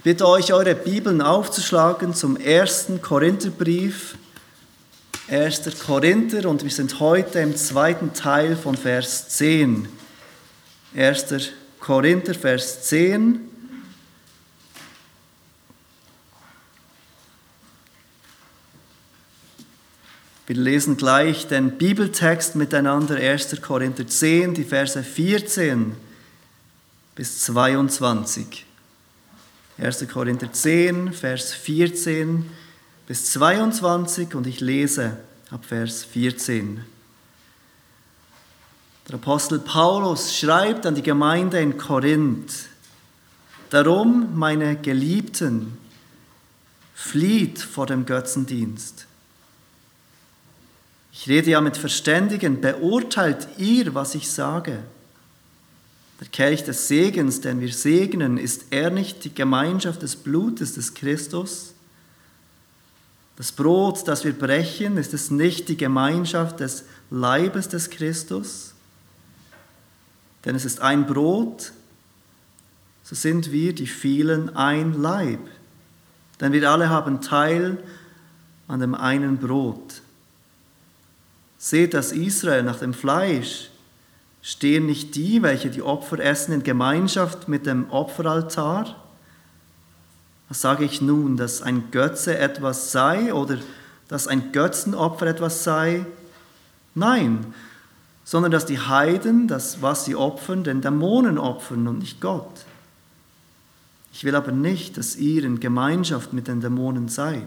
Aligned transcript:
Ich 0.00 0.04
bitte 0.04 0.26
euch, 0.26 0.54
eure 0.54 0.74
Bibeln 0.74 1.20
aufzuschlagen 1.20 2.14
zum 2.14 2.38
ersten 2.38 3.02
Korintherbrief, 3.02 4.16
1. 5.28 5.78
Korinther, 5.84 6.48
und 6.48 6.62
wir 6.62 6.70
sind 6.70 7.00
heute 7.00 7.40
im 7.40 7.54
zweiten 7.54 8.14
Teil 8.14 8.56
von 8.56 8.78
Vers 8.78 9.28
10. 9.28 9.86
1. 10.96 11.26
Korinther, 11.80 12.32
Vers 12.32 12.84
10. 12.84 13.40
Wir 20.46 20.56
lesen 20.56 20.96
gleich 20.96 21.46
den 21.46 21.76
Bibeltext 21.76 22.56
miteinander, 22.56 23.16
1. 23.16 23.60
Korinther 23.60 24.06
10, 24.06 24.54
die 24.54 24.64
Verse 24.64 25.02
14 25.02 25.94
bis 27.14 27.40
22. 27.44 28.64
1. 29.80 30.06
Korinther 30.08 30.52
10, 30.52 31.14
Vers 31.14 31.54
14 31.54 32.44
bis 33.06 33.32
22 33.32 34.34
und 34.34 34.46
ich 34.46 34.60
lese 34.60 35.16
ab 35.50 35.64
Vers 35.64 36.04
14. 36.04 36.84
Der 39.08 39.14
Apostel 39.14 39.58
Paulus 39.58 40.36
schreibt 40.36 40.84
an 40.84 40.94
die 40.94 41.02
Gemeinde 41.02 41.60
in 41.60 41.78
Korinth, 41.78 42.52
Darum, 43.70 44.36
meine 44.36 44.76
Geliebten, 44.76 45.78
flieht 46.94 47.60
vor 47.60 47.86
dem 47.86 48.04
Götzendienst. 48.04 49.06
Ich 51.12 51.26
rede 51.28 51.50
ja 51.50 51.60
mit 51.60 51.76
Verständigen, 51.78 52.60
beurteilt 52.60 53.48
ihr, 53.56 53.94
was 53.94 54.14
ich 54.14 54.30
sage. 54.30 54.82
Der 56.20 56.28
Kelch 56.28 56.64
des 56.64 56.86
Segens, 56.86 57.40
den 57.40 57.60
wir 57.60 57.72
segnen, 57.72 58.36
ist 58.36 58.66
er 58.70 58.90
nicht 58.90 59.24
die 59.24 59.34
Gemeinschaft 59.34 60.02
des 60.02 60.16
Blutes 60.16 60.74
des 60.74 60.92
Christus? 60.92 61.72
Das 63.36 63.52
Brot, 63.52 64.06
das 64.06 64.24
wir 64.24 64.34
brechen, 64.34 64.98
ist 64.98 65.14
es 65.14 65.30
nicht 65.30 65.70
die 65.70 65.78
Gemeinschaft 65.78 66.60
des 66.60 66.84
Leibes 67.10 67.68
des 67.68 67.88
Christus? 67.88 68.74
Denn 70.44 70.54
es 70.54 70.66
ist 70.66 70.82
ein 70.82 71.06
Brot, 71.06 71.72
so 73.02 73.14
sind 73.14 73.50
wir 73.50 73.74
die 73.74 73.86
vielen 73.86 74.54
ein 74.54 75.00
Leib. 75.00 75.40
Denn 76.38 76.52
wir 76.52 76.70
alle 76.70 76.90
haben 76.90 77.22
Teil 77.22 77.82
an 78.68 78.80
dem 78.80 78.94
einen 78.94 79.38
Brot. 79.38 80.02
Seht, 81.56 81.94
dass 81.94 82.12
Israel 82.12 82.62
nach 82.62 82.78
dem 82.78 82.92
Fleisch 82.92 83.69
Stehen 84.42 84.86
nicht 84.86 85.14
die, 85.16 85.42
welche 85.42 85.70
die 85.70 85.82
Opfer 85.82 86.18
essen, 86.18 86.52
in 86.52 86.62
Gemeinschaft 86.62 87.48
mit 87.48 87.66
dem 87.66 87.90
Opferaltar? 87.90 88.96
Was 90.48 90.60
sage 90.60 90.84
ich 90.84 91.00
nun, 91.00 91.36
dass 91.36 91.62
ein 91.62 91.90
Götze 91.90 92.38
etwas 92.38 92.90
sei 92.92 93.32
oder 93.32 93.58
dass 94.08 94.26
ein 94.26 94.52
Götzenopfer 94.52 95.26
etwas 95.26 95.62
sei? 95.62 96.06
Nein, 96.94 97.54
sondern 98.24 98.50
dass 98.50 98.66
die 98.66 98.78
Heiden, 98.78 99.46
das, 99.46 99.82
was 99.82 100.04
sie 100.04 100.16
opfern, 100.16 100.64
den 100.64 100.80
Dämonen 100.80 101.38
opfern 101.38 101.86
und 101.86 101.98
nicht 101.98 102.20
Gott. 102.20 102.64
Ich 104.12 104.24
will 104.24 104.34
aber 104.34 104.52
nicht, 104.52 104.96
dass 104.96 105.16
ihr 105.16 105.44
in 105.44 105.60
Gemeinschaft 105.60 106.32
mit 106.32 106.48
den 106.48 106.60
Dämonen 106.60 107.08
seid. 107.08 107.46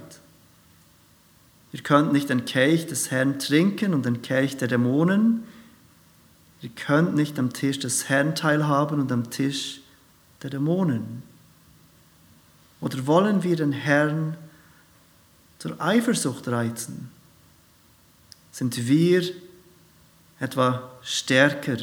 Ihr 1.74 1.82
könnt 1.82 2.14
nicht 2.14 2.30
den 2.30 2.46
Kelch 2.46 2.88
des 2.88 3.12
Herrn 3.12 3.40
trinken 3.40 3.94
und 3.94 4.06
den 4.06 4.22
Kelch 4.22 4.58
der 4.58 4.68
Dämonen. 4.68 5.44
Ihr 6.64 6.70
könnt 6.70 7.14
nicht 7.14 7.38
am 7.40 7.52
Tisch 7.52 7.78
des 7.80 8.08
Herrn 8.08 8.36
teilhaben 8.36 9.02
und 9.02 9.12
am 9.12 9.30
Tisch 9.30 9.82
der 10.42 10.50
Dämonen. 10.50 11.22
Oder 12.80 13.06
wollen 13.06 13.44
wir 13.44 13.58
den 13.58 13.74
Herrn 13.74 14.38
zur 15.60 15.80
Eifersucht 15.82 16.48
reizen? 16.48 17.12
Sind 18.54 18.88
wir 18.88 19.30
etwa 20.40 20.90
stärker 21.02 21.80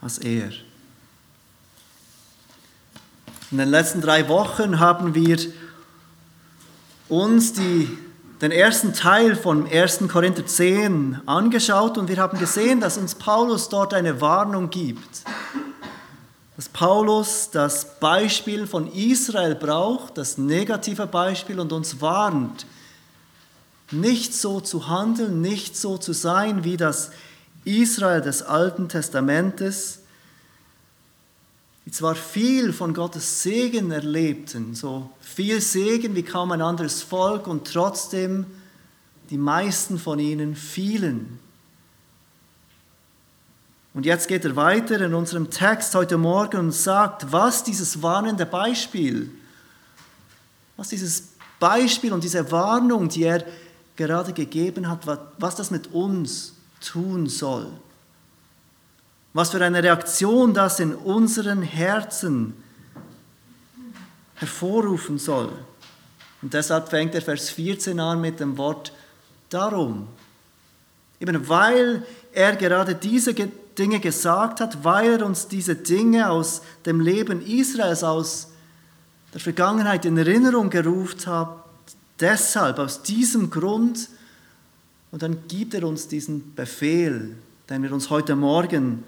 als 0.00 0.18
er? 0.18 0.52
In 3.50 3.58
den 3.58 3.68
letzten 3.68 4.00
drei 4.00 4.28
Wochen 4.28 4.78
haben 4.78 5.16
wir 5.16 5.38
uns 7.08 7.52
die 7.52 7.98
den 8.42 8.50
ersten 8.50 8.92
Teil 8.92 9.36
von 9.36 9.70
1. 9.70 10.00
Korinther 10.08 10.44
10 10.44 11.20
angeschaut 11.26 11.96
und 11.96 12.08
wir 12.08 12.16
haben 12.16 12.40
gesehen, 12.40 12.80
dass 12.80 12.98
uns 12.98 13.14
Paulus 13.14 13.68
dort 13.68 13.94
eine 13.94 14.20
Warnung 14.20 14.68
gibt. 14.68 15.22
Dass 16.56 16.68
Paulus 16.68 17.50
das 17.52 18.00
Beispiel 18.00 18.66
von 18.66 18.92
Israel 18.92 19.54
braucht, 19.54 20.18
das 20.18 20.38
negative 20.38 21.06
Beispiel 21.06 21.60
und 21.60 21.72
uns 21.72 22.00
warnt, 22.00 22.66
nicht 23.92 24.34
so 24.34 24.60
zu 24.60 24.88
handeln, 24.88 25.40
nicht 25.40 25.76
so 25.76 25.96
zu 25.96 26.12
sein 26.12 26.64
wie 26.64 26.76
das 26.76 27.12
Israel 27.64 28.22
des 28.22 28.42
Alten 28.42 28.88
Testamentes, 28.88 30.00
die 31.84 31.90
zwar 31.90 32.14
viel 32.14 32.72
von 32.72 32.94
Gottes 32.94 33.42
Segen 33.42 33.90
erlebten, 33.90 34.74
so 34.74 35.10
viel 35.20 35.60
Segen 35.60 36.14
wie 36.14 36.22
kaum 36.22 36.52
ein 36.52 36.62
anderes 36.62 37.02
Volk 37.02 37.46
und 37.46 37.72
trotzdem 37.72 38.46
die 39.30 39.38
meisten 39.38 39.98
von 39.98 40.18
ihnen 40.18 40.54
fielen. 40.54 41.40
Und 43.94 44.06
jetzt 44.06 44.28
geht 44.28 44.44
er 44.44 44.56
weiter 44.56 45.00
in 45.00 45.12
unserem 45.12 45.50
Text 45.50 45.94
heute 45.94 46.16
Morgen 46.16 46.58
und 46.58 46.72
sagt, 46.72 47.30
was 47.32 47.64
dieses 47.64 48.00
warnende 48.00 48.46
Beispiel, 48.46 49.30
was 50.76 50.88
dieses 50.88 51.32
Beispiel 51.58 52.12
und 52.12 52.24
diese 52.24 52.50
Warnung, 52.50 53.08
die 53.08 53.24
er 53.24 53.44
gerade 53.96 54.32
gegeben 54.32 54.88
hat, 54.88 55.06
was 55.38 55.56
das 55.56 55.70
mit 55.70 55.92
uns 55.92 56.54
tun 56.80 57.26
soll 57.26 57.70
was 59.34 59.50
für 59.50 59.64
eine 59.64 59.82
Reaktion 59.82 60.52
das 60.52 60.80
in 60.80 60.94
unseren 60.94 61.62
Herzen 61.62 62.54
hervorrufen 64.34 65.18
soll. 65.18 65.52
Und 66.42 66.52
deshalb 66.52 66.88
fängt 66.88 67.14
der 67.14 67.22
Vers 67.22 67.50
14 67.50 67.98
an 68.00 68.20
mit 68.20 68.40
dem 68.40 68.58
Wort 68.58 68.92
darum. 69.48 70.08
Eben 71.20 71.48
weil 71.48 72.04
er 72.32 72.56
gerade 72.56 72.94
diese 72.94 73.32
Dinge 73.32 74.00
gesagt 74.00 74.60
hat, 74.60 74.84
weil 74.84 75.20
er 75.20 75.26
uns 75.26 75.46
diese 75.46 75.76
Dinge 75.76 76.28
aus 76.28 76.62
dem 76.84 77.00
Leben 77.00 77.40
Israels, 77.46 78.02
aus 78.02 78.48
der 79.32 79.40
Vergangenheit 79.40 80.04
in 80.04 80.18
Erinnerung 80.18 80.68
gerufen 80.68 81.26
hat, 81.26 81.64
deshalb, 82.18 82.78
aus 82.78 83.02
diesem 83.02 83.50
Grund, 83.50 84.08
und 85.10 85.22
dann 85.22 85.46
gibt 85.46 85.74
er 85.74 85.84
uns 85.84 86.08
diesen 86.08 86.54
Befehl, 86.54 87.36
den 87.68 87.82
wir 87.82 87.92
uns 87.92 88.10
heute 88.10 88.34
Morgen 88.34 89.04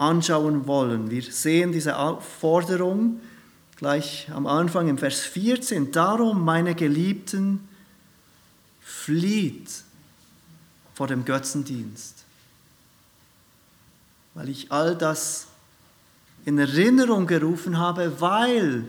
anschauen 0.00 0.66
wollen. 0.66 1.10
Wir 1.10 1.22
sehen 1.22 1.72
diese 1.72 1.98
Aufforderung 1.98 3.20
gleich 3.76 4.28
am 4.32 4.46
Anfang 4.46 4.88
im 4.88 4.96
Vers 4.96 5.20
14. 5.20 5.92
Darum, 5.92 6.42
meine 6.44 6.74
Geliebten, 6.74 7.68
flieht 8.80 9.68
vor 10.94 11.06
dem 11.06 11.24
Götzendienst. 11.24 12.24
Weil 14.34 14.48
ich 14.48 14.72
all 14.72 14.96
das 14.96 15.48
in 16.46 16.58
Erinnerung 16.58 17.26
gerufen 17.26 17.78
habe, 17.78 18.20
weil 18.20 18.84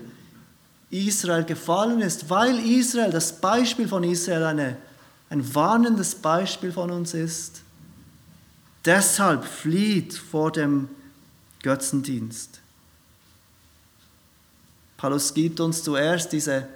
Israel 0.92 1.44
gefallen 1.44 2.00
ist, 2.00 2.30
weil 2.30 2.58
Israel, 2.60 3.12
das 3.12 3.40
Beispiel 3.40 3.88
von 3.88 4.04
Israel, 4.06 4.44
eine, 4.44 4.78
ein 5.30 5.54
warnendes 5.54 6.16
Beispiel 6.16 6.72
von 6.72 6.90
uns 6.90 7.14
ist. 7.14 7.64
Deshalb 8.86 9.44
flieht 9.44 10.14
vor 10.14 10.52
dem 10.52 10.88
Götzendienst. 10.88 11.01
Paulus 14.98 15.34
gibt 15.34 15.60
uns 15.60 15.84
zuerst 15.84 16.32
diese 16.32 16.68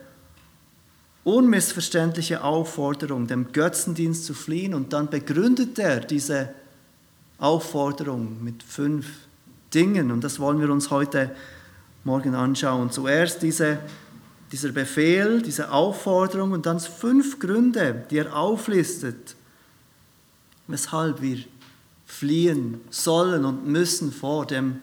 unmissverständliche 1.24 2.44
Aufforderung, 2.44 3.28
dem 3.28 3.52
Götzendienst 3.52 4.26
zu 4.26 4.34
fliehen 4.34 4.74
und 4.74 4.94
dann 4.94 5.10
begründet 5.10 5.80
er 5.80 6.00
diese 6.00 6.54
Aufforderung 7.40 8.44
mit 8.44 8.64
fünf 8.64 9.08
Dingen 9.74 10.12
und 10.12 10.24
das 10.24 10.40
wollen 10.40 10.62
wir 10.62 10.70
uns 10.70 10.90
heute 10.92 11.36
Morgen 12.04 12.36
anschauen. 12.36 12.92
Zuerst 12.92 13.42
diese, 13.42 13.80
dieser 14.52 14.70
Befehl, 14.70 15.42
diese 15.42 15.72
Aufforderung 15.72 16.52
und 16.52 16.68
dann 16.68 16.80
fünf 16.80 17.40
Gründe, 17.40 18.06
die 18.10 18.20
er 18.20 18.36
auflistet, 18.36 19.36
weshalb 20.68 21.22
wir 21.22 21.40
fliehen 22.06 22.82
sollen 22.90 23.46
und 23.46 23.66
müssen 23.68 24.12
vor 24.12 24.46
dem 24.46 24.82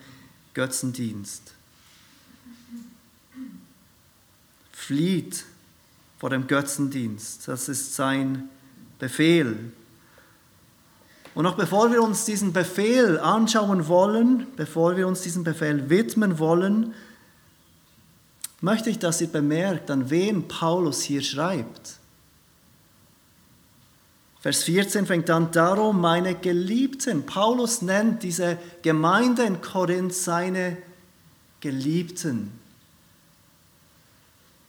Götzendienst. 0.54 1.52
Flieht 4.72 5.44
vor 6.19 6.30
dem 6.30 6.46
Götzendienst. 6.46 7.48
Das 7.48 7.69
ist 7.69 7.94
sein 7.94 8.48
Befehl. 8.98 9.72
Und 11.34 11.44
noch 11.44 11.56
bevor 11.56 11.90
wir 11.90 12.02
uns 12.02 12.24
diesen 12.24 12.52
Befehl 12.52 13.19
anschauen 13.19 13.88
wollen, 13.88 14.46
bevor 14.56 14.96
wir 14.96 15.08
uns 15.08 15.22
diesem 15.22 15.44
Befehl 15.44 15.88
widmen 15.88 16.38
wollen, 16.38 16.94
möchte 18.60 18.90
ich, 18.90 18.98
dass 18.98 19.20
ihr 19.20 19.28
bemerkt, 19.28 19.90
an 19.90 20.10
wen 20.10 20.46
Paulus 20.46 21.02
hier 21.02 21.22
schreibt. 21.22 21.98
Vers 24.42 24.64
14 24.64 25.06
fängt 25.06 25.30
an, 25.30 25.52
darum 25.52 26.00
meine 26.00 26.34
Geliebten. 26.34 27.24
Paulus 27.24 27.80
nennt 27.80 28.24
diese 28.24 28.58
Gemeinde 28.82 29.44
in 29.44 29.60
Korinth 29.60 30.12
seine 30.12 30.78
Geliebten. 31.60 32.50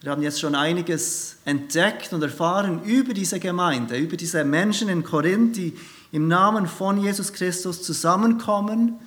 Wir 0.01 0.11
haben 0.11 0.21
jetzt 0.21 0.39
schon 0.39 0.53
einiges 0.53 1.37
entdeckt 1.43 2.13
und 2.13 2.21
erfahren 2.21 2.83
über 2.83 3.15
diese 3.15 3.39
Gemeinde, 3.39 3.97
über 3.97 4.15
diese 4.15 4.43
Menschen 4.43 4.89
in 4.89 5.03
Korinth, 5.03 5.57
die 5.57 5.75
im 6.11 6.27
Namen 6.27 6.67
von 6.67 7.01
Jesus 7.01 7.33
Christus 7.33 7.81
zusammenkommen. 7.81 8.99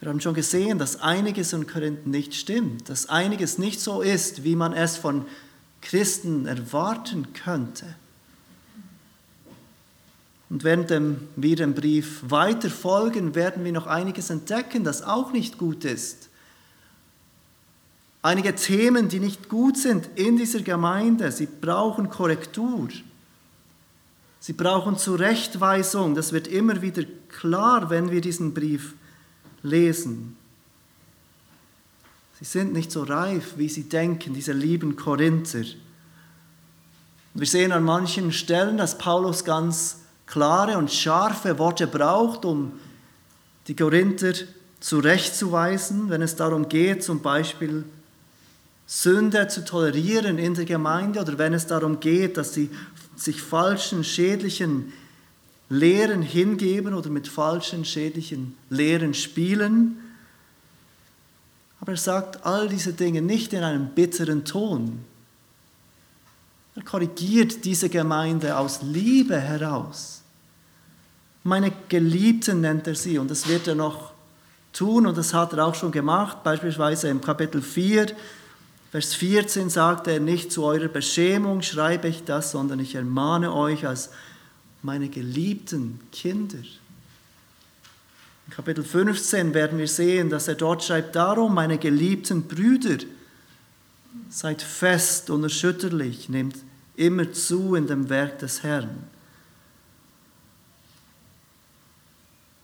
Wir 0.00 0.10
haben 0.10 0.20
schon 0.20 0.34
gesehen, 0.34 0.78
dass 0.78 1.00
einiges 1.00 1.54
in 1.54 1.66
Korinth 1.66 2.06
nicht 2.06 2.34
stimmt, 2.34 2.90
dass 2.90 3.08
einiges 3.08 3.56
nicht 3.56 3.80
so 3.80 4.02
ist, 4.02 4.44
wie 4.44 4.56
man 4.56 4.74
es 4.74 4.98
von 4.98 5.24
Christen 5.80 6.44
erwarten 6.44 7.32
könnte. 7.32 7.94
Und 10.52 10.64
während 10.64 10.90
wir 11.34 11.56
dem 11.56 11.72
Brief 11.72 12.24
weiter 12.28 12.68
folgen, 12.68 13.34
werden 13.34 13.64
wir 13.64 13.72
noch 13.72 13.86
einiges 13.86 14.28
entdecken, 14.28 14.84
das 14.84 15.02
auch 15.02 15.32
nicht 15.32 15.56
gut 15.56 15.86
ist. 15.86 16.28
Einige 18.20 18.54
Themen, 18.54 19.08
die 19.08 19.18
nicht 19.18 19.48
gut 19.48 19.78
sind 19.78 20.10
in 20.14 20.36
dieser 20.36 20.60
Gemeinde, 20.60 21.32
sie 21.32 21.46
brauchen 21.46 22.10
Korrektur. 22.10 22.90
Sie 24.40 24.52
brauchen 24.52 24.98
Zurechtweisung. 24.98 26.14
Das 26.14 26.34
wird 26.34 26.48
immer 26.48 26.82
wieder 26.82 27.04
klar, 27.30 27.88
wenn 27.88 28.10
wir 28.10 28.20
diesen 28.20 28.52
Brief 28.52 28.92
lesen. 29.62 30.36
Sie 32.38 32.44
sind 32.44 32.74
nicht 32.74 32.92
so 32.92 33.04
reif, 33.04 33.54
wie 33.56 33.70
sie 33.70 33.84
denken, 33.84 34.34
diese 34.34 34.52
lieben 34.52 34.96
Korinther. 34.96 35.64
wir 37.32 37.46
sehen 37.46 37.72
an 37.72 37.84
manchen 37.84 38.32
Stellen, 38.32 38.76
dass 38.76 38.98
Paulus 38.98 39.46
ganz 39.46 40.01
klare 40.32 40.78
und 40.78 40.90
scharfe 40.90 41.58
Worte 41.58 41.86
braucht, 41.86 42.46
um 42.46 42.72
die 43.68 43.76
Korinther 43.76 44.32
zurechtzuweisen, 44.80 46.08
wenn 46.08 46.22
es 46.22 46.36
darum 46.36 46.70
geht, 46.70 47.04
zum 47.04 47.20
Beispiel 47.20 47.84
Sünde 48.86 49.46
zu 49.48 49.62
tolerieren 49.62 50.38
in 50.38 50.54
der 50.54 50.64
Gemeinde 50.64 51.20
oder 51.20 51.36
wenn 51.36 51.52
es 51.52 51.66
darum 51.66 52.00
geht, 52.00 52.38
dass 52.38 52.54
sie 52.54 52.70
sich 53.14 53.42
falschen, 53.42 54.04
schädlichen 54.04 54.94
Lehren 55.68 56.22
hingeben 56.22 56.94
oder 56.94 57.10
mit 57.10 57.28
falschen, 57.28 57.84
schädlichen 57.84 58.56
Lehren 58.70 59.12
spielen. 59.12 59.98
Aber 61.78 61.92
er 61.92 61.98
sagt 61.98 62.46
all 62.46 62.70
diese 62.70 62.94
Dinge 62.94 63.20
nicht 63.20 63.52
in 63.52 63.62
einem 63.62 63.88
bitteren 63.88 64.46
Ton. 64.46 65.04
Er 66.74 66.82
korrigiert 66.84 67.66
diese 67.66 67.90
Gemeinde 67.90 68.56
aus 68.56 68.80
Liebe 68.80 69.38
heraus. 69.38 70.21
Meine 71.44 71.72
Geliebten 71.88 72.60
nennt 72.60 72.86
er 72.86 72.94
sie 72.94 73.18
und 73.18 73.30
das 73.30 73.48
wird 73.48 73.66
er 73.66 73.74
noch 73.74 74.12
tun 74.72 75.06
und 75.06 75.16
das 75.16 75.34
hat 75.34 75.52
er 75.52 75.66
auch 75.66 75.74
schon 75.74 75.92
gemacht, 75.92 76.42
beispielsweise 76.44 77.08
im 77.08 77.20
Kapitel 77.20 77.60
4, 77.60 78.06
Vers 78.92 79.14
14 79.14 79.70
sagt 79.70 80.06
er, 80.06 80.20
nicht 80.20 80.52
zu 80.52 80.64
eurer 80.64 80.88
Beschämung 80.88 81.62
schreibe 81.62 82.08
ich 82.08 82.24
das, 82.24 82.50
sondern 82.50 82.78
ich 82.78 82.94
ermahne 82.94 83.54
euch 83.54 83.86
als 83.86 84.10
meine 84.82 85.08
geliebten 85.08 85.98
Kinder. 86.12 86.58
In 86.58 88.52
Kapitel 88.52 88.84
15 88.84 89.54
werden 89.54 89.78
wir 89.78 89.88
sehen, 89.88 90.28
dass 90.28 90.46
er 90.46 90.56
dort 90.56 90.84
schreibt, 90.84 91.16
darum, 91.16 91.54
meine 91.54 91.78
geliebten 91.78 92.42
Brüder, 92.42 92.98
seid 94.28 94.60
fest 94.60 95.30
und 95.30 95.42
erschütterlich, 95.42 96.28
nehmt 96.28 96.56
immer 96.94 97.32
zu 97.32 97.74
in 97.74 97.86
dem 97.86 98.10
Werk 98.10 98.40
des 98.40 98.62
Herrn. 98.62 99.04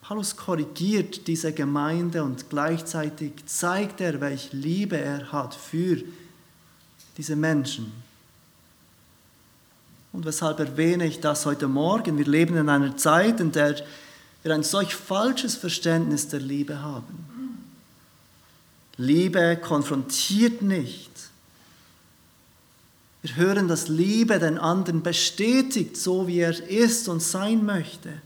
Paulus 0.09 0.35
korrigiert 0.35 1.27
diese 1.27 1.53
Gemeinde 1.53 2.25
und 2.25 2.49
gleichzeitig 2.49 3.45
zeigt 3.45 4.01
er, 4.01 4.23
welche 4.23 4.57
Liebe 4.57 4.97
er 4.97 5.31
hat 5.33 5.55
für 5.55 6.03
diese 7.19 7.37
Menschen. 7.37 7.93
Und 10.15 10.25
weshalb 10.25 10.61
erwähne 10.61 11.05
ich 11.05 11.21
das 11.21 11.45
heute 11.45 11.69
Morgen? 11.69 12.17
Wir 12.17 12.25
leben 12.25 12.57
in 12.57 12.71
einer 12.71 12.97
Zeit, 12.97 13.39
in 13.39 13.53
der 13.53 13.77
wir 14.43 14.55
ein 14.55 14.63
solch 14.63 14.95
falsches 14.95 15.57
Verständnis 15.57 16.27
der 16.27 16.41
Liebe 16.41 16.81
haben. 16.81 17.67
Liebe 18.97 19.59
konfrontiert 19.59 20.63
nicht. 20.63 21.11
Wir 23.21 23.37
hören, 23.37 23.69
dass 23.69 23.89
Liebe 23.89 24.39
den 24.39 24.57
anderen 24.57 25.03
bestätigt, 25.03 25.99
so 25.99 26.27
wie 26.27 26.39
er 26.39 26.67
ist 26.67 27.11
und 27.11 27.21
sein 27.21 27.67
möchte 27.67 28.23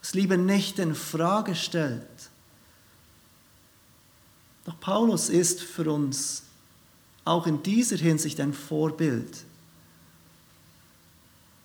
das 0.00 0.14
Liebe 0.14 0.38
nicht 0.38 0.78
in 0.78 0.94
Frage 0.94 1.54
stellt. 1.54 2.02
Doch 4.64 4.78
Paulus 4.80 5.28
ist 5.28 5.62
für 5.62 5.90
uns 5.90 6.42
auch 7.24 7.46
in 7.46 7.62
dieser 7.62 7.96
Hinsicht 7.96 8.40
ein 8.40 8.52
Vorbild. 8.52 9.44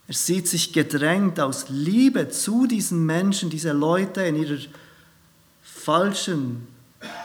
Er 0.08 0.14
sieht 0.14 0.48
sich 0.48 0.72
gedrängt 0.74 1.40
aus 1.40 1.66
Liebe 1.70 2.30
zu 2.30 2.68
diesen 2.68 3.06
Menschen, 3.06 3.50
diese 3.50 3.72
Leute 3.72 4.22
in 4.22 4.36
ihrer 4.36 4.60
falschen 5.64 6.68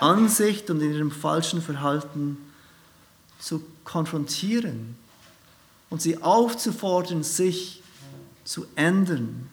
Ansicht 0.01 0.71
und 0.71 0.81
in 0.81 0.93
ihrem 0.93 1.11
falschen 1.11 1.61
Verhalten 1.61 2.39
zu 3.39 3.63
konfrontieren 3.85 4.97
und 5.91 6.01
sie 6.01 6.23
aufzufordern, 6.23 7.23
sich 7.23 7.83
zu 8.45 8.67
ändern. 8.77 9.49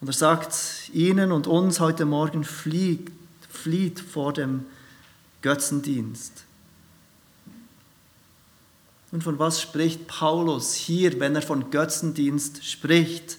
Und 0.00 0.08
er 0.08 0.14
sagt 0.14 0.90
ihnen 0.92 1.30
und 1.30 1.46
uns 1.46 1.78
heute 1.78 2.06
Morgen, 2.06 2.44
flieht, 2.44 3.10
flieht 3.50 4.00
vor 4.00 4.32
dem 4.32 4.64
Götzendienst. 5.42 6.44
Und 9.12 9.24
von 9.24 9.38
was 9.38 9.60
spricht 9.60 10.06
Paulus 10.06 10.72
hier, 10.72 11.18
wenn 11.20 11.34
er 11.34 11.42
von 11.42 11.70
Götzendienst 11.70 12.64
spricht? 12.64 13.38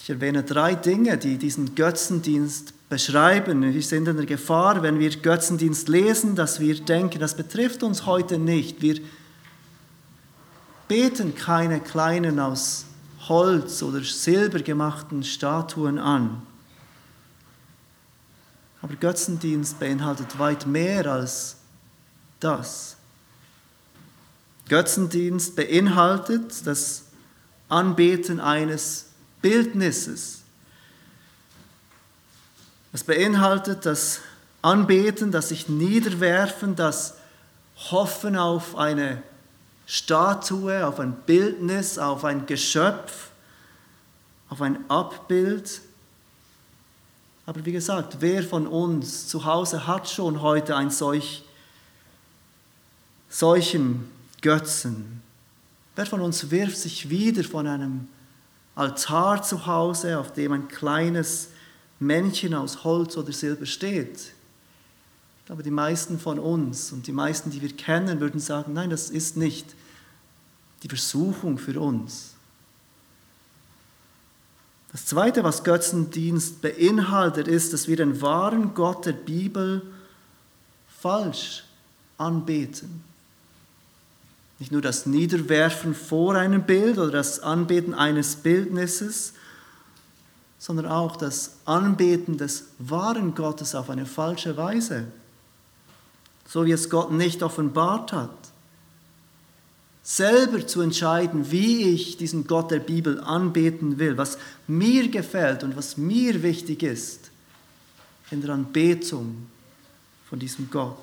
Ich 0.00 0.08
erwähne 0.08 0.42
drei 0.42 0.74
Dinge, 0.74 1.18
die 1.18 1.36
diesen 1.36 1.74
Götzendienst 1.74 2.88
beschreiben. 2.88 3.62
Wir 3.62 3.82
sind 3.82 4.06
in 4.06 4.16
der 4.16 4.26
Gefahr, 4.26 4.82
wenn 4.82 4.98
wir 4.98 5.10
Götzendienst 5.16 5.88
lesen, 5.88 6.36
dass 6.36 6.60
wir 6.60 6.78
denken, 6.80 7.18
das 7.18 7.36
betrifft 7.36 7.82
uns 7.82 8.06
heute 8.06 8.38
nicht. 8.38 8.80
Wir 8.80 9.00
beten 10.88 11.34
keine 11.34 11.80
Kleinen 11.80 12.38
aus 12.38 12.86
Holz 13.28 13.82
oder 13.82 14.02
Silber 14.02 14.60
gemachten 14.60 15.22
Statuen 15.22 15.98
an. 15.98 16.42
Aber 18.82 18.96
Götzendienst 18.96 19.78
beinhaltet 19.78 20.38
weit 20.38 20.66
mehr 20.66 21.06
als 21.06 21.56
das. 22.40 22.96
Götzendienst 24.68 25.56
beinhaltet 25.56 26.66
das 26.66 27.04
Anbeten 27.68 28.40
eines 28.40 29.06
Bildnisses. 29.40 30.42
Es 32.92 33.04
beinhaltet 33.04 33.86
das 33.86 34.20
Anbeten, 34.62 35.32
das 35.32 35.48
sich 35.48 35.68
niederwerfen, 35.68 36.76
das 36.76 37.14
Hoffen 37.90 38.36
auf 38.36 38.76
eine 38.76 39.22
Statue, 39.86 40.86
auf 40.86 40.98
ein 40.98 41.14
Bildnis, 41.26 41.98
auf 41.98 42.24
ein 42.24 42.46
Geschöpf, 42.46 43.30
auf 44.48 44.62
ein 44.62 44.88
Abbild. 44.88 45.80
Aber 47.46 47.64
wie 47.64 47.72
gesagt, 47.72 48.16
wer 48.20 48.42
von 48.42 48.66
uns 48.66 49.28
zu 49.28 49.44
Hause 49.44 49.86
hat 49.86 50.08
schon 50.08 50.40
heute 50.40 50.76
einen 50.76 50.90
solch, 50.90 51.44
solchen 53.28 54.10
Götzen? 54.40 55.22
Wer 55.96 56.06
von 56.06 56.20
uns 56.20 56.50
wirft 56.50 56.78
sich 56.78 57.10
wieder 57.10 57.44
von 57.44 57.66
einem 57.66 58.08
Altar 58.74 59.42
zu 59.42 59.66
Hause, 59.66 60.18
auf 60.18 60.32
dem 60.32 60.52
ein 60.52 60.68
kleines 60.68 61.48
Männchen 62.00 62.54
aus 62.54 62.82
Holz 62.84 63.16
oder 63.16 63.32
Silber 63.32 63.66
steht? 63.66 64.32
Aber 65.48 65.62
die 65.62 65.70
meisten 65.70 66.18
von 66.18 66.38
uns 66.38 66.92
und 66.92 67.06
die 67.06 67.12
meisten, 67.12 67.50
die 67.50 67.60
wir 67.60 67.74
kennen, 67.74 68.20
würden 68.20 68.40
sagen, 68.40 68.72
nein, 68.72 68.90
das 68.90 69.10
ist 69.10 69.36
nicht 69.36 69.74
die 70.82 70.88
Versuchung 70.88 71.58
für 71.58 71.78
uns. 71.80 72.34
Das 74.92 75.06
Zweite, 75.06 75.42
was 75.42 75.64
Götzendienst 75.64 76.62
beinhaltet, 76.62 77.48
ist, 77.48 77.72
dass 77.72 77.88
wir 77.88 77.96
den 77.96 78.22
wahren 78.22 78.74
Gott 78.74 79.06
der 79.06 79.12
Bibel 79.12 79.82
falsch 81.00 81.64
anbeten. 82.16 83.02
Nicht 84.60 84.70
nur 84.70 84.80
das 84.80 85.04
Niederwerfen 85.04 85.94
vor 85.94 86.36
einem 86.36 86.62
Bild 86.62 86.96
oder 86.98 87.10
das 87.10 87.40
Anbeten 87.40 87.92
eines 87.92 88.36
Bildnisses, 88.36 89.32
sondern 90.58 90.86
auch 90.86 91.16
das 91.16 91.56
Anbeten 91.64 92.38
des 92.38 92.66
wahren 92.78 93.34
Gottes 93.34 93.74
auf 93.74 93.90
eine 93.90 94.06
falsche 94.06 94.56
Weise, 94.56 95.08
so 96.46 96.64
wie 96.66 96.72
es 96.72 96.90
Gott 96.90 97.12
nicht 97.12 97.42
offenbart 97.42 98.12
hat. 98.12 98.30
Selber 100.02 100.66
zu 100.66 100.82
entscheiden, 100.82 101.50
wie 101.50 101.84
ich 101.94 102.18
diesen 102.18 102.46
Gott 102.46 102.70
der 102.70 102.80
Bibel 102.80 103.20
anbeten 103.20 103.98
will, 103.98 104.18
was 104.18 104.36
mir 104.66 105.08
gefällt 105.08 105.64
und 105.64 105.76
was 105.76 105.96
mir 105.96 106.42
wichtig 106.42 106.82
ist 106.82 107.30
in 108.30 108.42
der 108.42 108.50
Anbetung 108.50 109.46
von 110.28 110.38
diesem 110.38 110.68
Gott. 110.70 110.98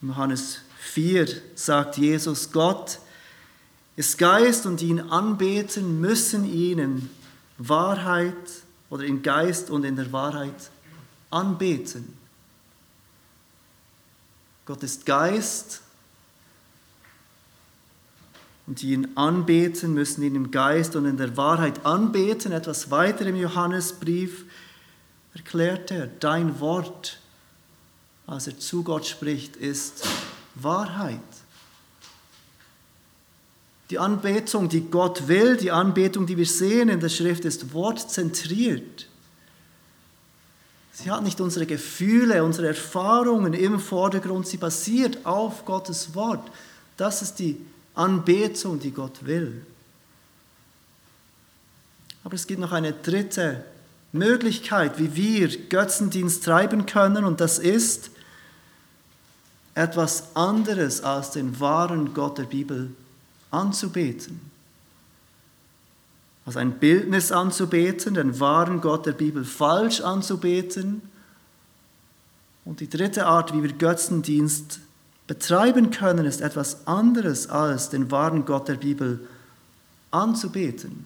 In 0.00 0.08
Johannes 0.08 0.60
4 0.78 1.28
sagt 1.54 1.98
Jesus, 1.98 2.50
Gott 2.50 2.98
ist 3.96 4.16
Geist 4.16 4.64
und 4.64 4.80
ihn 4.80 5.00
anbeten, 5.00 6.00
müssen 6.00 6.50
ihn 6.50 6.78
in 6.78 7.10
Wahrheit 7.58 8.34
oder 8.88 9.04
in 9.04 9.22
Geist 9.22 9.68
und 9.68 9.84
in 9.84 9.96
der 9.96 10.10
Wahrheit 10.12 10.70
anbeten. 11.30 12.19
Gott 14.70 14.84
ist 14.84 15.04
Geist 15.04 15.80
und 18.68 18.80
die 18.80 18.92
ihn 18.92 19.16
anbeten, 19.16 19.94
müssen 19.94 20.22
ihn 20.22 20.36
im 20.36 20.52
Geist 20.52 20.94
und 20.94 21.06
in 21.06 21.16
der 21.16 21.36
Wahrheit 21.36 21.84
anbeten. 21.84 22.52
Etwas 22.52 22.88
weiter 22.88 23.26
im 23.26 23.34
Johannesbrief 23.34 24.44
erklärt 25.34 25.90
er, 25.90 26.06
dein 26.06 26.60
Wort, 26.60 27.18
als 28.28 28.46
er 28.46 28.60
zu 28.60 28.84
Gott 28.84 29.06
spricht, 29.06 29.56
ist 29.56 30.06
Wahrheit. 30.54 31.18
Die 33.90 33.98
Anbetung, 33.98 34.68
die 34.68 34.82
Gott 34.82 35.26
will, 35.26 35.56
die 35.56 35.72
Anbetung, 35.72 36.26
die 36.26 36.36
wir 36.36 36.46
sehen 36.46 36.90
in 36.90 37.00
der 37.00 37.08
Schrift, 37.08 37.44
ist 37.44 37.74
wortzentriert. 37.74 39.09
Sie 41.02 41.10
hat 41.10 41.22
nicht 41.22 41.40
unsere 41.40 41.64
Gefühle, 41.64 42.44
unsere 42.44 42.68
Erfahrungen 42.68 43.54
im 43.54 43.80
Vordergrund, 43.80 44.46
sie 44.46 44.58
basiert 44.58 45.24
auf 45.24 45.64
Gottes 45.64 46.14
Wort. 46.14 46.50
Das 46.98 47.22
ist 47.22 47.38
die 47.38 47.58
Anbetung, 47.94 48.78
die 48.78 48.90
Gott 48.90 49.24
will. 49.24 49.64
Aber 52.22 52.34
es 52.34 52.46
gibt 52.46 52.60
noch 52.60 52.72
eine 52.72 52.92
dritte 52.92 53.64
Möglichkeit, 54.12 54.98
wie 54.98 55.16
wir 55.16 55.48
Götzendienst 55.68 56.44
treiben 56.44 56.84
können, 56.84 57.24
und 57.24 57.40
das 57.40 57.58
ist 57.58 58.10
etwas 59.74 60.36
anderes 60.36 61.02
als 61.02 61.30
den 61.30 61.60
wahren 61.60 62.12
Gott 62.12 62.36
der 62.36 62.44
Bibel 62.44 62.90
anzubeten. 63.50 64.49
Als 66.50 66.56
ein 66.56 66.80
Bildnis 66.80 67.30
anzubeten, 67.30 68.14
den 68.14 68.40
wahren 68.40 68.80
Gott 68.80 69.06
der 69.06 69.12
Bibel 69.12 69.44
falsch 69.44 70.00
anzubeten. 70.00 71.00
Und 72.64 72.80
die 72.80 72.90
dritte 72.90 73.26
Art, 73.26 73.54
wie 73.54 73.62
wir 73.62 73.72
Götzendienst 73.72 74.80
betreiben 75.28 75.92
können, 75.92 76.26
ist 76.26 76.40
etwas 76.40 76.88
anderes 76.88 77.48
als 77.48 77.90
den 77.90 78.10
wahren 78.10 78.46
Gott 78.46 78.66
der 78.66 78.74
Bibel 78.74 79.20
anzubeten. 80.10 81.04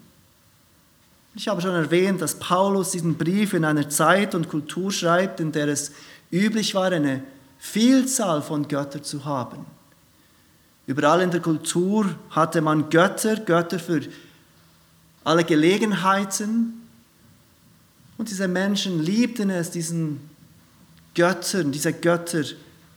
Ich 1.34 1.46
habe 1.46 1.60
schon 1.60 1.74
erwähnt, 1.74 2.22
dass 2.22 2.38
Paulus 2.38 2.92
diesen 2.92 3.18
Brief 3.18 3.52
in 3.52 3.66
einer 3.66 3.90
Zeit 3.90 4.34
und 4.34 4.48
Kultur 4.48 4.90
schreibt, 4.90 5.40
in 5.40 5.52
der 5.52 5.68
es 5.68 5.92
üblich 6.32 6.74
war, 6.74 6.90
eine 6.90 7.22
Vielzahl 7.58 8.40
von 8.40 8.66
Göttern 8.66 9.04
zu 9.04 9.26
haben. 9.26 9.66
Überall 10.86 11.20
in 11.20 11.30
der 11.30 11.40
Kultur 11.40 12.06
hatte 12.30 12.62
man 12.62 12.88
Götter, 12.88 13.36
Götter 13.36 13.78
für 13.78 14.00
alle 15.24 15.44
Gelegenheiten. 15.44 16.82
Und 18.16 18.30
diese 18.30 18.46
Menschen 18.46 19.02
liebten 19.02 19.50
es, 19.50 19.70
diesen 19.70 20.20
Göttern, 21.14 21.72
diese 21.72 21.92
Götter 21.92 22.44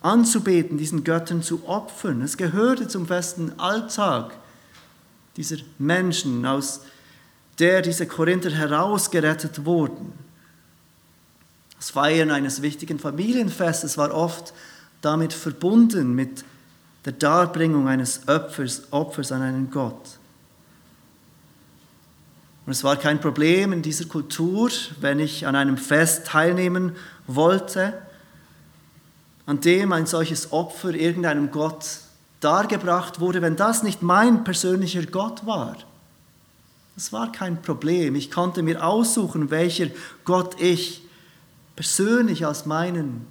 anzubeten, 0.01 0.77
diesen 0.77 1.03
Göttern 1.03 1.41
zu 1.41 1.67
opfern. 1.67 2.21
Es 2.21 2.37
gehörte 2.37 2.87
zum 2.87 3.07
festen 3.07 3.57
Alltag 3.57 4.33
dieser 5.37 5.57
Menschen, 5.79 6.45
aus 6.45 6.81
der 7.59 7.81
diese 7.81 8.05
Korinther 8.05 8.51
herausgerettet 8.51 9.65
wurden. 9.65 10.13
Das 11.77 11.91
Feiern 11.91 12.31
eines 12.31 12.61
wichtigen 12.61 12.99
Familienfestes 12.99 13.97
war 13.97 14.13
oft 14.13 14.53
damit 15.01 15.33
verbunden 15.33 16.13
mit 16.13 16.43
der 17.05 17.13
Darbringung 17.13 17.87
eines 17.87 18.27
Opfers, 18.27 18.91
Opfers 18.91 19.31
an 19.31 19.41
einen 19.41 19.71
Gott. 19.71 20.17
Und 22.67 22.73
es 22.73 22.83
war 22.83 22.97
kein 22.97 23.21
Problem 23.21 23.71
in 23.71 23.81
dieser 23.81 24.03
Kultur, 24.05 24.69
wenn 24.99 25.19
ich 25.19 25.47
an 25.47 25.55
einem 25.55 25.77
Fest 25.77 26.27
teilnehmen 26.27 26.97
wollte, 27.25 27.93
an 29.45 29.61
dem 29.61 29.93
ein 29.93 30.05
solches 30.05 30.51
Opfer 30.51 30.89
irgendeinem 30.89 31.49
Gott 31.49 31.85
dargebracht 32.41 33.21
wurde, 33.21 33.41
wenn 33.41 33.55
das 33.55 33.83
nicht 33.83 34.01
mein 34.01 34.43
persönlicher 34.43 35.03
Gott 35.03 35.45
war. 35.45 35.77
Das 36.95 37.13
war 37.13 37.31
kein 37.31 37.61
Problem. 37.61 38.15
Ich 38.15 38.31
konnte 38.31 38.61
mir 38.61 38.85
aussuchen, 38.85 39.49
welcher 39.49 39.87
Gott 40.25 40.59
ich 40.59 41.03
persönlich 41.77 42.45
als 42.45 42.65
meinen 42.65 43.27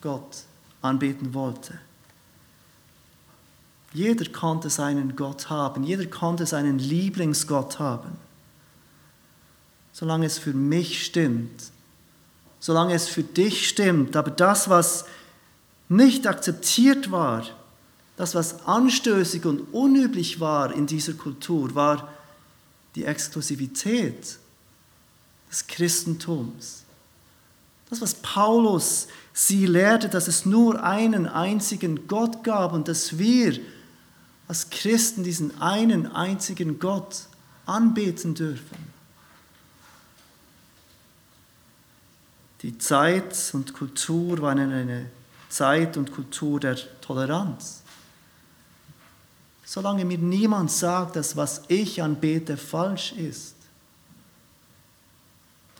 Gott 0.00 0.44
anbeten 0.80 1.34
wollte. 1.34 1.74
Jeder 3.92 4.24
konnte 4.32 4.70
seinen 4.70 5.16
Gott 5.16 5.50
haben, 5.50 5.84
jeder 5.84 6.06
konnte 6.06 6.46
seinen 6.46 6.78
Lieblingsgott 6.78 7.78
haben. 7.78 8.29
Solange 9.92 10.26
es 10.26 10.38
für 10.38 10.52
mich 10.52 11.04
stimmt, 11.04 11.70
solange 12.60 12.94
es 12.94 13.08
für 13.08 13.22
dich 13.22 13.68
stimmt, 13.68 14.16
aber 14.16 14.30
das, 14.30 14.68
was 14.68 15.04
nicht 15.88 16.26
akzeptiert 16.26 17.10
war, 17.10 17.44
das, 18.16 18.34
was 18.34 18.66
anstößig 18.66 19.46
und 19.46 19.60
unüblich 19.72 20.40
war 20.40 20.74
in 20.74 20.86
dieser 20.86 21.14
Kultur, 21.14 21.74
war 21.74 22.08
die 22.94 23.04
Exklusivität 23.04 24.38
des 25.50 25.66
Christentums. 25.66 26.82
Das, 27.88 28.00
was 28.00 28.14
Paulus 28.14 29.08
sie 29.32 29.66
lehrte, 29.66 30.08
dass 30.08 30.28
es 30.28 30.46
nur 30.46 30.84
einen 30.84 31.26
einzigen 31.26 32.06
Gott 32.06 32.44
gab 32.44 32.72
und 32.72 32.88
dass 32.88 33.18
wir 33.18 33.58
als 34.46 34.70
Christen 34.70 35.24
diesen 35.24 35.60
einen 35.60 36.06
einzigen 36.06 36.78
Gott 36.78 37.22
anbeten 37.66 38.34
dürfen. 38.34 38.89
Die 42.62 42.76
Zeit 42.76 43.50
und 43.54 43.72
Kultur 43.72 44.40
waren 44.42 44.58
eine 44.58 45.06
Zeit 45.48 45.96
und 45.96 46.12
Kultur 46.12 46.60
der 46.60 46.76
Toleranz. 47.00 47.82
Solange 49.64 50.04
mir 50.04 50.18
niemand 50.18 50.70
sagt, 50.70 51.16
dass 51.16 51.36
was 51.36 51.62
ich 51.68 52.02
anbete 52.02 52.56
falsch 52.56 53.12
ist. 53.12 53.54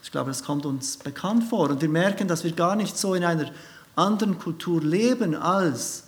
Ich 0.02 0.10
glaube, 0.10 0.30
das 0.30 0.42
kommt 0.42 0.64
uns 0.64 0.96
bekannt 0.96 1.44
vor. 1.44 1.70
Und 1.70 1.82
wir 1.82 1.88
merken, 1.88 2.26
dass 2.26 2.44
wir 2.44 2.52
gar 2.52 2.76
nicht 2.76 2.96
so 2.96 3.14
in 3.14 3.24
einer 3.24 3.50
anderen 3.94 4.38
Kultur 4.38 4.80
leben 4.82 5.34
als 5.34 6.04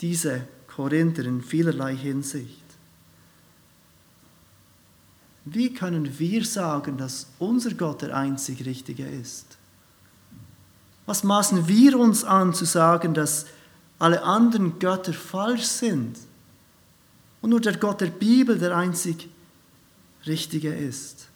diese 0.00 0.46
Korinther 0.66 1.24
in 1.24 1.42
vielerlei 1.42 1.94
Hinsicht. 1.94 2.62
Wie 5.44 5.72
können 5.72 6.18
wir 6.18 6.44
sagen, 6.44 6.96
dass 6.96 7.26
unser 7.38 7.74
Gott 7.74 8.02
der 8.02 8.16
einzig 8.16 8.64
Richtige 8.64 9.06
ist? 9.06 9.58
Was 11.06 11.24
maßen 11.24 11.66
wir 11.68 11.98
uns 11.98 12.24
an 12.24 12.54
zu 12.54 12.64
sagen, 12.64 13.14
dass 13.14 13.46
alle 13.98 14.22
anderen 14.22 14.78
Götter 14.78 15.12
falsch 15.12 15.64
sind 15.64 16.16
und 17.40 17.50
nur 17.50 17.60
der 17.60 17.76
Gott 17.76 18.00
der 18.00 18.06
Bibel 18.06 18.58
der 18.58 18.76
einzig 18.76 19.28
Richtige 20.26 20.74
ist? 20.74 21.28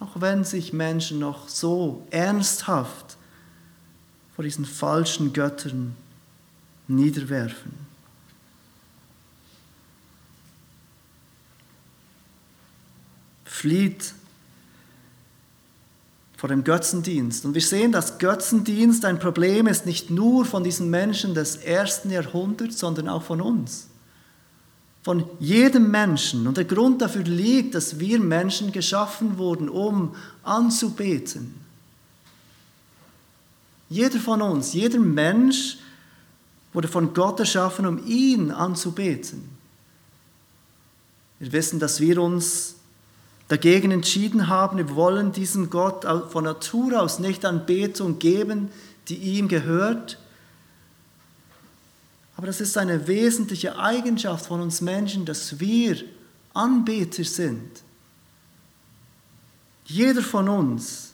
Auch 0.00 0.20
wenn 0.20 0.44
sich 0.44 0.72
Menschen 0.72 1.20
noch 1.20 1.48
so 1.48 2.04
ernsthaft 2.10 3.16
vor 4.34 4.44
diesen 4.44 4.64
falschen 4.64 5.32
Göttern 5.32 5.94
niederwerfen. 6.88 7.92
flieht 13.62 14.12
vor 16.42 16.48
dem 16.48 16.64
Götzendienst. 16.64 17.44
Und 17.44 17.54
wir 17.54 17.60
sehen, 17.60 17.92
dass 17.92 18.18
Götzendienst 18.18 19.04
ein 19.04 19.20
Problem 19.20 19.68
ist, 19.68 19.86
nicht 19.86 20.10
nur 20.10 20.44
von 20.44 20.64
diesen 20.64 20.90
Menschen 20.90 21.34
des 21.34 21.54
ersten 21.54 22.10
Jahrhunderts, 22.10 22.80
sondern 22.80 23.08
auch 23.08 23.22
von 23.22 23.40
uns. 23.40 23.86
Von 25.04 25.24
jedem 25.38 25.92
Menschen. 25.92 26.48
Und 26.48 26.56
der 26.56 26.64
Grund 26.64 27.00
dafür 27.00 27.22
liegt, 27.22 27.76
dass 27.76 28.00
wir 28.00 28.18
Menschen 28.18 28.72
geschaffen 28.72 29.38
wurden, 29.38 29.68
um 29.68 30.16
anzubeten. 30.42 31.54
Jeder 33.88 34.18
von 34.18 34.42
uns, 34.42 34.72
jeder 34.72 34.98
Mensch 34.98 35.78
wurde 36.72 36.88
von 36.88 37.14
Gott 37.14 37.38
erschaffen, 37.38 37.86
um 37.86 38.04
ihn 38.04 38.50
anzubeten. 38.50 39.48
Wir 41.38 41.52
wissen, 41.52 41.78
dass 41.78 42.00
wir 42.00 42.20
uns 42.20 42.74
dagegen 43.52 43.90
entschieden 43.90 44.48
haben, 44.48 44.78
wir 44.78 44.96
wollen 44.96 45.32
diesem 45.32 45.68
Gott 45.68 46.06
von 46.30 46.44
Natur 46.44 47.02
aus 47.02 47.18
nicht 47.18 47.44
Anbetung 47.44 48.18
geben, 48.18 48.70
die 49.08 49.16
ihm 49.16 49.46
gehört. 49.46 50.18
Aber 52.34 52.46
das 52.46 52.62
ist 52.62 52.78
eine 52.78 53.06
wesentliche 53.06 53.78
Eigenschaft 53.78 54.46
von 54.46 54.62
uns 54.62 54.80
Menschen, 54.80 55.26
dass 55.26 55.60
wir 55.60 56.02
Anbeter 56.54 57.24
sind. 57.24 57.82
Jeder 59.84 60.22
von 60.22 60.48
uns 60.48 61.12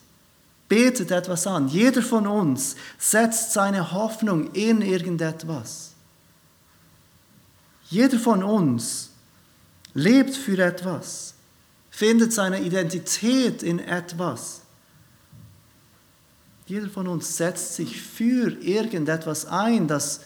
betet 0.68 1.10
etwas 1.10 1.44
an. 1.44 1.66
Jeder 1.66 2.02
von 2.02 2.28
uns 2.28 2.76
setzt 2.98 3.52
seine 3.52 3.90
Hoffnung 3.90 4.52
in 4.52 4.80
irgendetwas. 4.80 5.90
Jeder 7.90 8.20
von 8.20 8.44
uns 8.44 9.10
lebt 9.92 10.36
für 10.36 10.62
etwas, 10.62 11.34
findet 11.98 12.32
seine 12.32 12.60
Identität 12.60 13.64
in 13.64 13.80
etwas. 13.80 14.60
Jeder 16.66 16.88
von 16.88 17.08
uns 17.08 17.36
setzt 17.36 17.74
sich 17.74 18.00
für 18.00 18.52
irgendetwas 18.62 19.46
ein, 19.46 19.88
das 19.88 20.20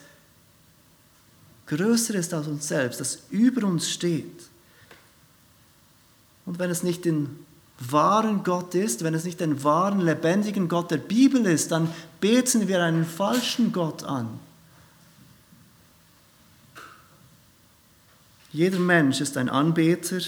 größer 1.69 2.15
ist 2.15 2.35
als 2.35 2.47
uns 2.47 2.69
selbst, 2.69 3.01
das 3.01 3.21
über 3.31 3.67
uns 3.67 3.91
steht. 3.91 4.51
Und 6.45 6.59
wenn 6.59 6.69
es 6.69 6.83
nicht 6.83 7.07
den 7.07 7.43
wahren 7.79 8.45
Gott 8.45 8.75
ist, 8.75 9.03
wenn 9.03 9.15
es 9.15 9.25
nicht 9.25 9.41
den 9.41 9.65
wahren, 9.65 10.03
lebendigen 10.03 10.69
Gott 10.69 10.91
der 10.91 10.99
Bibel 10.99 11.47
ist, 11.47 11.73
dann 11.73 11.89
beten 12.21 12.69
wir 12.69 12.83
einen 12.83 13.07
falschen 13.07 13.73
Gott 13.73 14.05
an. 14.05 14.29
Jeder 18.53 18.79
Mensch 18.79 19.23
ist 19.23 19.39
ein 19.39 19.49
Anbeter. 19.49 20.21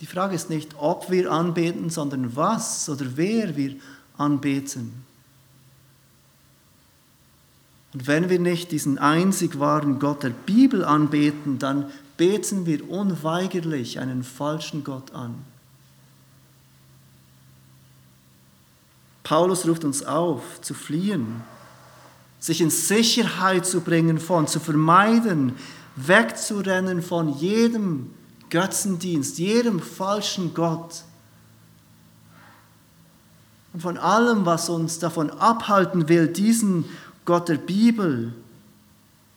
Die 0.00 0.06
Frage 0.06 0.34
ist 0.34 0.50
nicht, 0.50 0.74
ob 0.78 1.10
wir 1.10 1.32
anbeten, 1.32 1.90
sondern 1.90 2.36
was 2.36 2.88
oder 2.88 3.06
wer 3.16 3.56
wir 3.56 3.76
anbeten. 4.18 4.92
Und 7.94 8.06
wenn 8.06 8.28
wir 8.28 8.38
nicht 8.38 8.72
diesen 8.72 8.98
einzig 8.98 9.58
wahren 9.58 9.98
Gott 9.98 10.22
der 10.22 10.30
Bibel 10.30 10.84
anbeten, 10.84 11.58
dann 11.58 11.90
beten 12.18 12.66
wir 12.66 12.90
unweigerlich 12.90 13.98
einen 13.98 14.22
falschen 14.22 14.84
Gott 14.84 15.12
an. 15.14 15.34
Paulus 19.22 19.66
ruft 19.66 19.84
uns 19.84 20.04
auf, 20.04 20.60
zu 20.60 20.74
fliehen, 20.74 21.42
sich 22.38 22.60
in 22.60 22.70
Sicherheit 22.70 23.66
zu 23.66 23.80
bringen 23.80 24.18
von, 24.18 24.46
zu 24.46 24.60
vermeiden, 24.60 25.54
wegzurennen 25.96 27.02
von 27.02 27.36
jedem 27.36 28.10
Götzendienst, 28.50 29.38
jedem 29.38 29.80
falschen 29.80 30.54
Gott 30.54 31.04
und 33.76 33.82
von 33.82 33.98
allem, 33.98 34.46
was 34.46 34.70
uns 34.70 34.98
davon 35.00 35.28
abhalten 35.28 36.08
will, 36.08 36.28
diesen 36.28 36.86
Gott 37.26 37.50
der 37.50 37.58
Bibel 37.58 38.32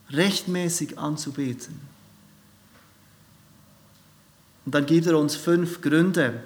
rechtmäßig 0.08 0.98
anzubeten. 0.98 1.78
Und 4.64 4.74
dann 4.74 4.86
gibt 4.86 5.06
er 5.06 5.18
uns 5.18 5.36
fünf 5.36 5.82
Gründe, 5.82 6.42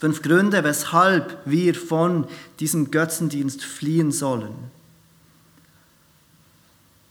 fünf 0.00 0.20
Gründe, 0.20 0.64
weshalb 0.64 1.38
wir 1.44 1.76
von 1.76 2.26
diesem 2.58 2.90
Götzendienst 2.90 3.62
fliehen 3.62 4.10
sollen. 4.10 4.54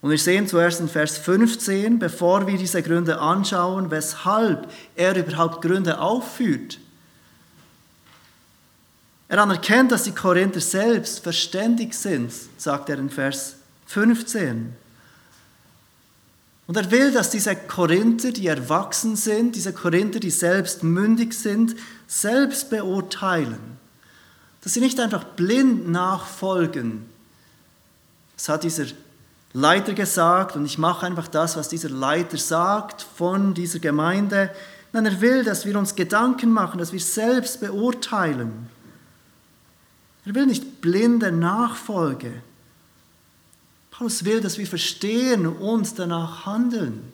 Und 0.02 0.12
wir 0.12 0.18
sehen 0.18 0.48
zuerst 0.48 0.80
in 0.80 0.88
Vers 0.88 1.18
15, 1.18 2.00
bevor 2.00 2.48
wir 2.48 2.58
diese 2.58 2.82
Gründe 2.82 3.20
anschauen, 3.20 3.92
weshalb 3.92 4.72
er 4.96 5.16
überhaupt 5.16 5.62
Gründe 5.62 6.00
aufführt. 6.00 6.80
Er 9.28 9.40
anerkennt, 9.40 9.92
dass 9.92 10.04
die 10.04 10.12
Korinther 10.12 10.62
selbst 10.62 11.20
verständig 11.20 11.94
sind, 11.94 12.32
sagt 12.58 12.90
er 12.90 12.98
in 12.98 13.10
Vers 13.10 13.56
15. 13.88 14.74
Und 16.66 16.78
er 16.78 16.90
will, 16.92 17.12
dass 17.12 17.30
diese 17.30 17.56
Korinther, 17.56 18.32
die 18.32 18.48
erwachsen 18.48 19.16
sind, 19.16 19.56
diese 19.56 19.74
Korinther, 19.74 20.20
die 20.20 20.32
selbst 20.32 20.84
mündig 20.84 21.34
sind, 21.34 21.76
selbst 22.08 22.70
beurteilen. 22.70 23.78
Dass 24.62 24.74
sie 24.74 24.80
nicht 24.80 25.00
einfach 25.00 25.24
blind 25.24 25.90
nachfolgen. 25.90 27.06
Das 28.36 28.50
hat 28.50 28.64
dieser 28.64 28.86
Leiter 29.60 29.94
gesagt 29.94 30.56
und 30.56 30.66
ich 30.66 30.78
mache 30.78 31.06
einfach 31.06 31.28
das, 31.28 31.58
was 31.58 31.70
dieser 31.70 31.90
Leiter 31.90 32.38
sagt 32.38 33.02
von 33.02 33.54
dieser 33.54 33.80
Gemeinde. 33.80 34.50
Nein, 34.92 35.06
er 35.06 35.22
will, 35.22 35.44
dass 35.44 35.66
wir 35.66 35.78
uns 35.78 35.96
Gedanken 35.96 36.52
machen, 36.52 36.80
dass 36.80 36.94
wir 36.94 37.00
selbst 37.00 37.60
beurteilen. 37.62 38.70
Er 40.26 40.36
will 40.36 40.46
nicht 40.46 40.82
blinde 40.82 41.32
Nachfolge. 41.32 42.32
Paulus 43.92 44.26
will, 44.26 44.42
dass 44.42 44.58
wir 44.58 44.68
verstehen 44.68 45.46
und 45.46 45.98
danach 46.00 46.46
handeln. 46.46 47.12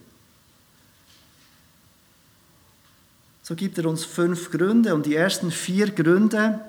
So 3.42 3.56
gibt 3.56 3.78
er 3.78 3.86
uns 3.86 4.06
fünf 4.06 4.52
Gründe 4.52 4.96
und 4.96 5.06
die 5.06 5.16
ersten 5.16 5.52
vier 5.52 5.92
Gründe 5.92 6.60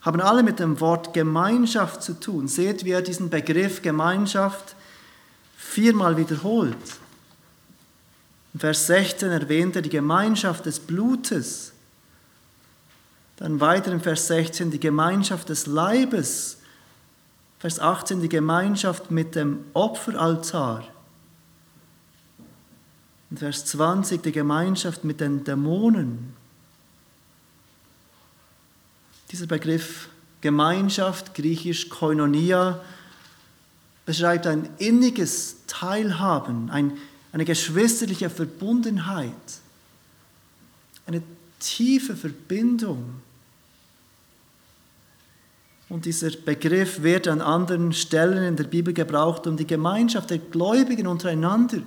haben 0.00 0.20
alle 0.20 0.42
mit 0.42 0.58
dem 0.58 0.80
Wort 0.80 1.12
Gemeinschaft 1.12 2.02
zu 2.02 2.14
tun. 2.18 2.48
Seht, 2.48 2.84
wie 2.84 2.92
er 2.92 3.02
diesen 3.02 3.28
Begriff 3.28 3.82
Gemeinschaft 3.82 4.76
viermal 5.60 6.16
wiederholt. 6.16 6.76
In 8.54 8.60
Vers 8.60 8.86
16 8.86 9.30
erwähnt 9.30 9.76
er 9.76 9.82
die 9.82 9.90
Gemeinschaft 9.90 10.66
des 10.66 10.80
Blutes. 10.80 11.72
Dann 13.36 13.60
weiter 13.60 13.92
in 13.92 14.00
Vers 14.00 14.26
16 14.26 14.70
die 14.70 14.80
Gemeinschaft 14.80 15.48
des 15.48 15.66
Leibes. 15.66 16.58
Vers 17.58 17.78
18 17.78 18.20
die 18.20 18.28
Gemeinschaft 18.28 19.10
mit 19.10 19.34
dem 19.34 19.64
Opferaltar. 19.74 20.84
In 23.30 23.36
Vers 23.36 23.66
20 23.66 24.22
die 24.22 24.32
Gemeinschaft 24.32 25.04
mit 25.04 25.20
den 25.20 25.44
Dämonen. 25.44 26.34
Dieser 29.30 29.46
Begriff 29.46 30.08
Gemeinschaft, 30.40 31.34
griechisch 31.34 31.88
Koinonia, 31.90 32.80
beschreibt 34.10 34.48
ein 34.48 34.68
inniges 34.78 35.54
Teilhaben, 35.68 36.68
ein, 36.68 36.94
eine 37.30 37.44
geschwisterliche 37.44 38.28
Verbundenheit, 38.28 39.30
eine 41.06 41.22
tiefe 41.60 42.16
Verbindung. 42.16 43.04
Und 45.88 46.06
dieser 46.06 46.32
Begriff 46.32 47.04
wird 47.04 47.28
an 47.28 47.40
anderen 47.40 47.92
Stellen 47.92 48.42
in 48.42 48.56
der 48.56 48.64
Bibel 48.64 48.92
gebraucht, 48.92 49.46
um 49.46 49.56
die 49.56 49.66
Gemeinschaft 49.68 50.30
der 50.30 50.38
Gläubigen 50.38 51.06
untereinander 51.06 51.78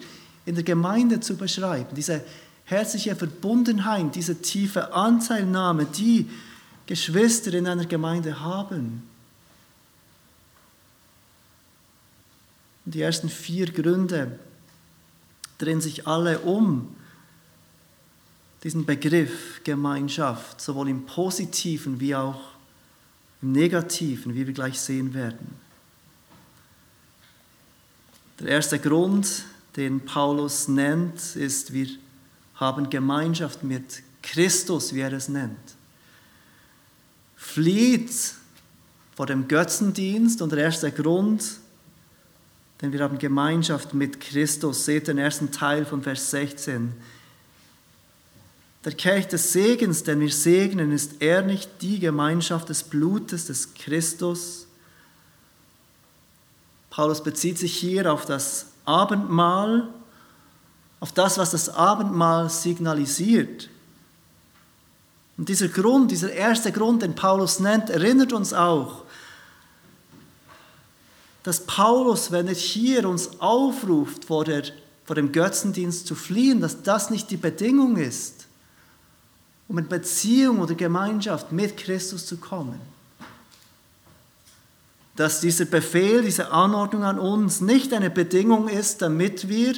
in 0.46 0.56
der 0.56 0.64
Gemeinde 0.64 1.20
zu 1.20 1.36
beschreiben. 1.36 1.94
Diese 1.94 2.24
herzliche 2.64 3.18
Verbundenheit, 3.18 4.16
diese 4.16 4.42
tiefe 4.42 4.94
Anteilnahme, 4.94 5.88
die 5.88 6.30
Geschwister 6.86 7.54
in 7.54 7.68
einer 7.68 7.86
Gemeinde 7.86 8.40
haben. 8.40 9.04
Die 12.86 13.02
ersten 13.02 13.30
vier 13.30 13.72
Gründe 13.72 14.40
drehen 15.58 15.82
sich 15.82 16.08
alle 16.08 16.40
um 16.40 16.96
diesen 18.64 18.86
Begriff 18.86 19.62
Gemeinschaft, 19.64 20.62
sowohl 20.62 20.90
im 20.90 21.06
positiven 21.06 22.00
wie 22.00 22.16
auch 22.16 22.42
im 23.42 23.52
negativen, 23.52 24.34
wie 24.34 24.48
wir 24.48 24.54
gleich 24.54 24.80
sehen 24.80 25.14
werden. 25.14 25.56
Der 28.40 28.48
erste 28.48 28.80
Grund, 28.80 29.46
den 29.76 30.02
Paulus 30.02 30.68
nennt, 30.68 31.36
ist, 31.36 31.74
wir 31.74 31.88
haben 32.56 32.90
Gemeinschaft 32.90 33.64
mit 33.64 34.02
Christus, 34.22 34.94
wie 34.94 35.02
er 35.02 35.14
es 35.14 35.28
nennt. 35.28 35.76
Flieht 37.36 38.12
vor 39.16 39.26
dem 39.26 39.48
Götzendienst 39.48 40.42
und 40.42 40.52
der 40.52 40.60
erste 40.60 40.92
Grund, 40.92 41.44
denn 42.84 42.92
wir 42.92 43.00
haben 43.00 43.18
Gemeinschaft 43.18 43.94
mit 43.94 44.20
Christus. 44.20 44.84
Seht 44.84 45.08
den 45.08 45.18
ersten 45.18 45.52
Teil 45.52 45.86
von 45.86 46.04
Vers 46.04 46.32
16. 46.32 46.94
Der 48.84 48.92
Kelch 48.92 49.30
des 49.30 49.54
Segens, 49.54 50.04
den 50.04 50.20
wir 50.20 50.30
segnen, 50.30 50.92
ist 50.92 51.22
er 51.22 51.44
nicht 51.44 51.82
die 51.82 52.00
Gemeinschaft 52.00 52.68
des 52.68 52.84
Blutes 52.84 53.48
des 53.48 53.74
Christus? 53.74 54.68
Paulus 56.90 57.24
bezieht 57.24 57.58
sich 57.58 57.74
hier 57.74 58.12
auf 58.12 58.26
das 58.26 58.66
Abendmahl, 58.84 59.88
auf 61.00 61.14
das, 61.14 61.38
was 61.38 61.52
das 61.52 61.70
Abendmahl 61.70 62.50
signalisiert. 62.50 63.70
Und 65.38 65.48
dieser 65.48 65.70
Grund, 65.70 66.12
dieser 66.12 66.34
erste 66.34 66.74
Grund, 66.74 67.02
den 67.02 67.16
Paulus 67.16 67.62
nennt, 67.62 67.90
erinnert 67.90 68.34
uns 68.34 68.52
auch 68.52 69.03
dass 71.44 71.66
Paulus, 71.66 72.32
wenn 72.32 72.48
er 72.48 72.56
hier 72.56 73.08
uns 73.08 73.40
aufruft, 73.40 74.26
vor, 74.26 74.46
der, 74.46 74.64
vor 75.04 75.16
dem 75.16 75.32
Götzendienst 75.32 76.08
zu 76.08 76.16
fliehen, 76.16 76.62
dass 76.62 76.84
das 76.84 77.10
nicht 77.10 77.30
die 77.30 77.38
Bedingung 77.38 77.98
ist. 77.98 78.48
um 79.68 79.78
in 79.78 79.88
Beziehung 79.88 80.60
oder 80.60 80.76
Gemeinschaft 80.76 81.52
mit 81.52 81.78
Christus 81.78 82.26
zu 82.26 82.38
kommen. 82.38 82.80
Dass 85.16 85.42
dieser 85.42 85.66
Befehl, 85.66 86.22
diese 86.22 86.52
Anordnung 86.52 87.04
an 87.04 87.18
uns 87.18 87.62
nicht 87.62 87.94
eine 87.94 88.10
Bedingung 88.10 88.68
ist, 88.68 89.02
damit 89.02 89.48
wir 89.48 89.74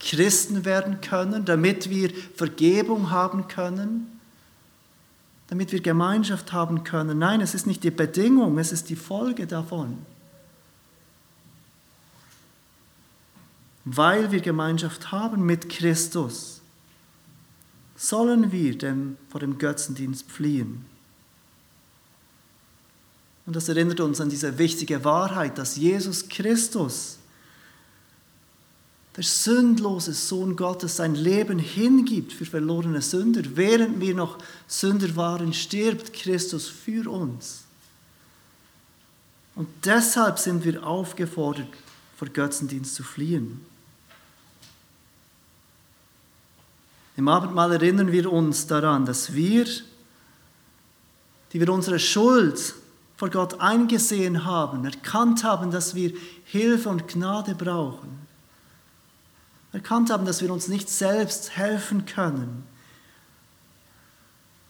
Christen 0.00 0.64
werden 0.64 1.00
können, 1.00 1.44
damit 1.44 1.90
wir 1.90 2.10
Vergebung 2.34 3.10
haben 3.10 3.46
können, 3.46 4.20
damit 5.48 5.72
wir 5.72 5.80
Gemeinschaft 5.80 6.52
haben 6.52 6.84
können. 6.84 7.18
Nein, 7.18 7.40
es 7.40 7.54
ist 7.54 7.66
nicht 7.66 7.84
die 7.84 7.90
Bedingung, 7.90 8.58
es 8.58 8.72
ist 8.72 8.88
die 8.90 8.96
Folge 8.96 9.46
davon. 9.46 9.98
Weil 13.84 14.30
wir 14.30 14.40
Gemeinschaft 14.40 15.12
haben 15.12 15.44
mit 15.44 15.68
Christus, 15.68 16.60
sollen 17.96 18.50
wir 18.50 18.76
dem, 18.76 19.16
vor 19.28 19.40
dem 19.40 19.58
Götzendienst 19.58 20.30
fliehen. 20.30 20.84
Und 23.46 23.56
das 23.56 23.68
erinnert 23.68 24.00
uns 24.00 24.20
an 24.20 24.30
diese 24.30 24.56
wichtige 24.58 25.04
Wahrheit, 25.04 25.58
dass 25.58 25.76
Jesus 25.76 26.28
Christus, 26.28 27.18
der 29.16 29.24
sündlose 29.24 30.14
Sohn 30.14 30.56
Gottes, 30.56 30.96
sein 30.96 31.14
Leben 31.14 31.58
hingibt 31.58 32.32
für 32.32 32.46
verlorene 32.46 33.02
Sünder. 33.02 33.42
Während 33.54 34.00
wir 34.00 34.14
noch 34.14 34.38
Sünder 34.66 35.14
waren, 35.14 35.52
stirbt 35.52 36.14
Christus 36.14 36.68
für 36.68 37.10
uns. 37.10 37.64
Und 39.54 39.68
deshalb 39.84 40.38
sind 40.38 40.64
wir 40.64 40.84
aufgefordert, 40.84 41.68
vor 42.16 42.28
Götzendienst 42.28 42.94
zu 42.94 43.04
fliehen. 43.04 43.60
Im 47.16 47.28
Abendmahl 47.28 47.72
erinnern 47.72 48.10
wir 48.10 48.32
uns 48.32 48.66
daran, 48.66 49.06
dass 49.06 49.34
wir, 49.34 49.66
die 51.52 51.60
wir 51.60 51.68
unsere 51.72 51.98
Schuld 51.98 52.74
vor 53.16 53.30
Gott 53.30 53.60
eingesehen 53.60 54.44
haben, 54.44 54.84
erkannt 54.84 55.44
haben, 55.44 55.70
dass 55.70 55.94
wir 55.94 56.12
Hilfe 56.44 56.88
und 56.88 57.06
Gnade 57.06 57.54
brauchen, 57.54 58.26
erkannt 59.72 60.10
haben, 60.10 60.26
dass 60.26 60.42
wir 60.42 60.52
uns 60.52 60.68
nicht 60.68 60.88
selbst 60.88 61.56
helfen 61.56 62.06
können 62.06 62.64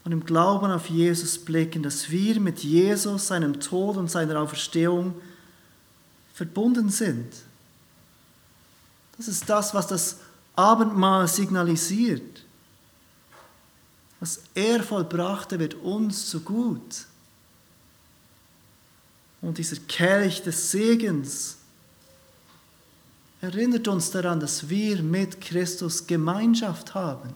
und 0.04 0.12
im 0.12 0.24
Glauben 0.24 0.70
auf 0.70 0.90
Jesus 0.90 1.38
blicken, 1.38 1.82
dass 1.82 2.10
wir 2.10 2.38
mit 2.38 2.60
Jesus, 2.60 3.28
seinem 3.28 3.60
Tod 3.60 3.96
und 3.96 4.10
seiner 4.10 4.38
Auferstehung 4.38 5.14
verbunden 6.34 6.90
sind. 6.90 7.32
Das 9.16 9.28
ist 9.28 9.48
das, 9.48 9.72
was 9.72 9.86
das 9.86 10.18
Abendmahl 10.56 11.26
signalisiert. 11.28 12.44
Was 14.20 14.40
er 14.54 14.82
vollbrachte, 14.82 15.58
wird 15.58 15.74
uns 15.74 16.28
zu 16.30 16.40
gut. 16.40 17.06
Und 19.42 19.58
dieser 19.58 19.76
Kelch 19.88 20.42
des 20.42 20.70
Segens 20.70 21.58
erinnert 23.42 23.86
uns 23.88 24.10
daran, 24.10 24.40
dass 24.40 24.68
wir 24.68 25.02
mit 25.02 25.40
Christus 25.40 26.06
Gemeinschaft 26.06 26.94
haben. 26.94 27.34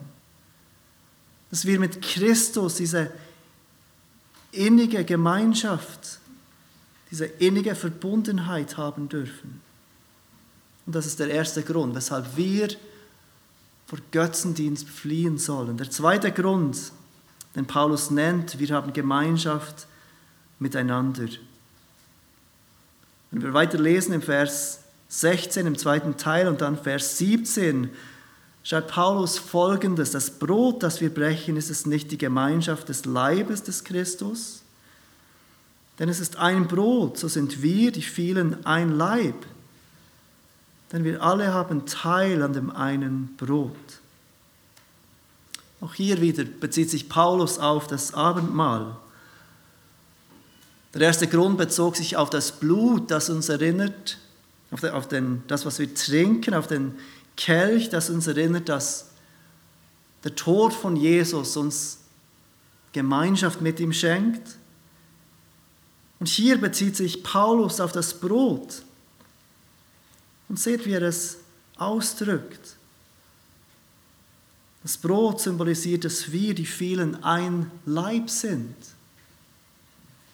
Dass 1.51 1.65
wir 1.65 1.79
mit 1.79 2.01
Christus 2.01 2.75
diese 2.75 3.11
innige 4.51 5.05
Gemeinschaft, 5.05 6.19
diese 7.11 7.25
innige 7.25 7.75
Verbundenheit 7.75 8.77
haben 8.77 9.07
dürfen. 9.09 9.61
Und 10.87 10.95
das 10.95 11.05
ist 11.05 11.19
der 11.19 11.29
erste 11.29 11.61
Grund, 11.61 11.93
weshalb 11.93 12.35
wir 12.35 12.69
vor 13.89 13.97
Götzendienst 14.11 14.87
fliehen 14.87 15.39
sollen. 15.39 15.77
Der 15.77 15.89
zweite 15.89 16.31
Grund, 16.31 16.91
den 17.55 17.65
Paulus 17.65 18.11
nennt, 18.11 18.59
wir 18.59 18.69
haben 18.69 18.93
Gemeinschaft 18.93 19.87
miteinander. 20.59 21.25
Wenn 23.31 23.41
wir 23.41 23.55
weiter 23.55 23.79
lesen 23.79 24.13
im 24.13 24.21
Vers 24.21 24.81
16 25.07 25.65
im 25.65 25.75
zweiten 25.75 26.17
Teil 26.17 26.47
und 26.47 26.61
dann 26.61 26.77
Vers 26.77 27.17
17, 27.17 27.89
schreibt 28.61 28.91
Paulus 28.91 29.39
folgendes, 29.39 30.11
das 30.11 30.37
Brot, 30.37 30.83
das 30.83 31.01
wir 31.01 31.11
brechen, 31.11 31.57
ist 31.57 31.71
es 31.71 31.87
nicht 31.87 32.11
die 32.11 32.19
Gemeinschaft 32.19 32.89
des 32.89 33.05
Leibes 33.05 33.63
des 33.63 33.83
Christus, 33.83 34.61
denn 35.97 36.09
es 36.09 36.19
ist 36.19 36.35
ein 36.35 36.67
Brot, 36.67 37.17
so 37.17 37.27
sind 37.27 37.63
wir, 37.63 37.91
die 37.91 38.03
vielen, 38.03 38.63
ein 38.67 38.91
Leib, 38.91 39.47
denn 40.91 41.03
wir 41.03 41.21
alle 41.21 41.53
haben 41.53 41.85
Teil 41.85 42.41
an 42.41 42.53
dem 42.53 42.71
einen 42.71 43.35
Brot. 43.37 43.75
Auch 45.81 45.93
hier 45.93 46.19
wieder 46.19 46.43
bezieht 46.43 46.89
sich 46.89 47.09
Paulus 47.09 47.59
auf 47.59 47.87
das 47.87 48.13
Abendmahl. 48.13 48.97
Der 50.93 51.01
erste 51.01 51.27
Grund 51.27 51.57
bezog 51.57 51.95
sich 51.95 52.17
auf 52.17 52.29
das 52.29 52.51
Blut, 52.51 53.11
das 53.11 53.29
uns 53.29 53.47
erinnert, 53.49 54.17
auf, 54.71 55.07
den, 55.07 55.43
das, 55.47 55.65
was 55.65 55.79
wir 55.79 55.93
trinken, 55.93 56.53
auf 56.53 56.67
den 56.67 56.95
Kelch, 57.37 57.89
das 57.89 58.09
uns 58.09 58.27
erinnert, 58.27 58.69
dass 58.69 59.11
der 60.23 60.35
Tod 60.35 60.73
von 60.73 60.95
Jesus 60.95 61.55
uns 61.55 61.99
Gemeinschaft 62.91 63.61
mit 63.61 63.79
ihm 63.79 63.93
schenkt. 63.93 64.57
Und 66.19 66.27
hier 66.27 66.59
bezieht 66.59 66.97
sich 66.97 67.23
Paulus 67.23 67.79
auf 67.79 67.91
das 67.91 68.19
Brot. 68.19 68.81
Und 70.49 70.59
seht, 70.59 70.85
wie 70.85 70.93
er 70.93 71.03
es 71.03 71.37
ausdrückt. 71.77 72.75
Das 74.83 74.97
Brot 74.97 75.41
symbolisiert, 75.41 76.05
dass 76.05 76.31
wir, 76.31 76.53
die 76.53 76.65
vielen, 76.65 77.23
ein 77.23 77.69
Leib 77.85 78.29
sind. 78.29 78.75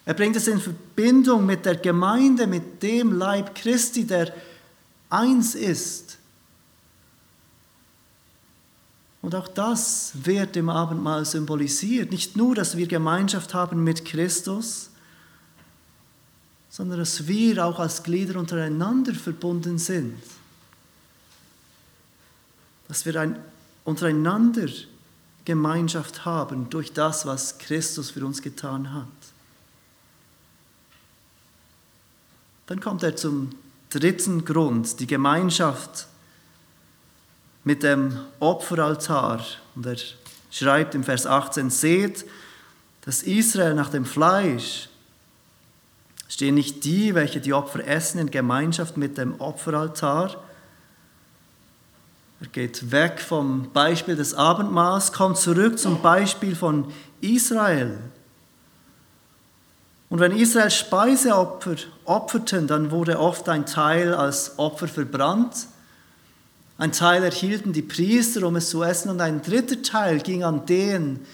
Er 0.05 0.13
bringt 0.13 0.35
es 0.35 0.47
in 0.47 0.61
Verbindung 0.61 1.45
mit 1.45 1.65
der 1.65 1.75
Gemeinde, 1.75 2.45
mit 2.47 2.83
dem 2.83 3.11
Leib 3.11 3.55
Christi, 3.55 4.05
der 4.05 4.33
eins 5.09 5.55
ist. 5.55 6.17
Und 9.21 9.33
auch 9.33 9.47
das 9.47 10.11
wird 10.13 10.55
im 10.55 10.69
Abendmahl 10.69 11.25
symbolisiert. 11.25 12.11
Nicht 12.11 12.35
nur, 12.35 12.53
dass 12.53 12.77
wir 12.77 12.85
Gemeinschaft 12.85 13.55
haben 13.55 13.83
mit 13.83 14.05
Christus, 14.05 14.91
sondern 16.75 16.99
dass 16.99 17.25
wir 17.25 17.65
auch 17.65 17.79
als 17.79 18.03
Glieder 18.03 18.37
untereinander 18.37 19.13
verbunden 19.13 19.77
sind. 19.77 20.21
Dass 22.89 23.05
wir 23.05 23.15
ein, 23.15 23.39
untereinander 23.85 24.67
Gemeinschaft 25.45 26.25
haben 26.25 26.69
durch 26.69 26.91
das, 26.91 27.25
was 27.25 27.59
Christus 27.59 28.11
für 28.11 28.25
uns 28.25 28.41
getan 28.41 28.93
hat. 28.93 29.07
Dann 32.67 32.81
kommt 32.81 33.03
er 33.03 33.15
zum 33.15 33.51
dritten 33.89 34.43
Grund, 34.43 34.99
die 34.99 35.07
Gemeinschaft 35.07 36.07
mit 37.63 37.83
dem 37.83 38.19
Opferaltar. 38.41 39.45
Und 39.75 39.85
er 39.85 39.95
schreibt 40.51 40.93
im 40.93 41.05
Vers 41.05 41.25
18, 41.25 41.69
seht, 41.69 42.25
dass 43.05 43.23
Israel 43.23 43.75
nach 43.75 43.91
dem 43.91 44.03
Fleisch 44.03 44.89
stehen 46.27 46.55
nicht 46.55 46.83
die, 46.83 47.15
welche 47.15 47.39
die 47.39 47.53
Opfer 47.53 47.87
essen, 47.87 48.19
in 48.19 48.31
Gemeinschaft 48.31 48.97
mit 48.97 49.17
dem 49.17 49.39
Opferaltar. 49.39 50.35
Er 52.41 52.47
geht 52.47 52.91
weg 52.91 53.19
vom 53.19 53.71
Beispiel 53.71 54.15
des 54.15 54.33
Abendmahls, 54.33 55.13
kommt 55.13 55.37
zurück 55.37 55.79
zum 55.79 56.01
Beispiel 56.01 56.55
von 56.55 56.91
Israel. 57.21 57.97
Und 60.09 60.19
wenn 60.19 60.31
Israel 60.31 60.69
Speiseopfer 60.69 61.75
opferten, 62.05 62.67
dann 62.67 62.91
wurde 62.91 63.19
oft 63.19 63.49
ein 63.49 63.65
Teil 63.65 64.13
als 64.13 64.59
Opfer 64.59 64.87
verbrannt. 64.87 65.67
Ein 66.77 66.91
Teil 66.91 67.23
erhielten 67.23 67.73
die 67.73 67.81
Priester, 67.81 68.45
um 68.45 68.55
es 68.57 68.69
zu 68.69 68.83
essen, 68.83 69.09
und 69.09 69.21
ein 69.21 69.41
dritter 69.41 69.81
Teil 69.81 70.19
ging 70.19 70.43
an 70.43 70.65
den, 70.65 71.25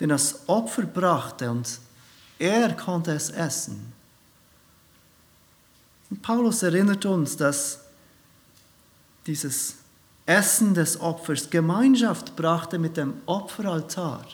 den 0.00 0.08
das 0.08 0.48
Opfer 0.48 0.82
brachte, 0.82 1.50
und 1.50 1.78
er 2.38 2.74
konnte 2.74 3.12
es 3.12 3.30
essen. 3.30 3.92
Und 6.10 6.22
Paulus 6.22 6.62
erinnert 6.62 7.04
uns, 7.04 7.36
dass 7.36 7.80
dieses 9.26 9.76
Essen 10.26 10.74
des 10.74 11.00
Opfers 11.00 11.50
Gemeinschaft 11.50 12.36
brachte 12.36 12.78
mit 12.78 12.96
dem 12.96 13.14
Opferaltar 13.26 14.26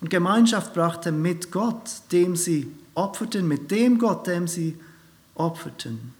und 0.00 0.10
Gemeinschaft 0.10 0.74
brachte 0.74 1.12
mit 1.12 1.50
Gott, 1.50 1.90
dem 2.12 2.36
sie 2.36 2.70
opferten, 2.94 3.48
mit 3.48 3.70
dem 3.70 3.98
Gott, 3.98 4.26
dem 4.26 4.46
sie 4.46 4.78
opferten. 5.34 6.12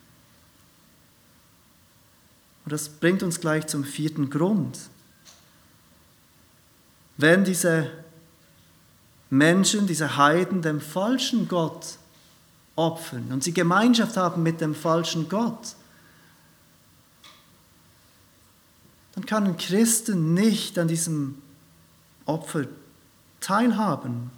Und 2.64 2.72
das 2.72 2.88
bringt 2.88 3.22
uns 3.22 3.40
gleich 3.40 3.66
zum 3.66 3.84
vierten 3.84 4.30
Grund. 4.30 4.78
Wenn 7.18 7.44
diese 7.44 7.90
Menschen, 9.28 9.86
diese 9.86 10.16
Heiden 10.16 10.62
dem 10.62 10.80
falschen 10.80 11.46
Gott 11.46 11.98
opfern 12.76 13.32
und 13.32 13.44
sie 13.44 13.52
Gemeinschaft 13.52 14.16
haben 14.16 14.42
mit 14.42 14.60
dem 14.60 14.74
falschen 14.74 15.28
Gott, 15.28 15.74
dann 19.14 19.26
können 19.26 19.56
Christen 19.56 20.34
nicht 20.34 20.78
an 20.78 20.88
diesem 20.88 21.40
Opfer 22.26 22.64
teilhaben. 23.40 24.30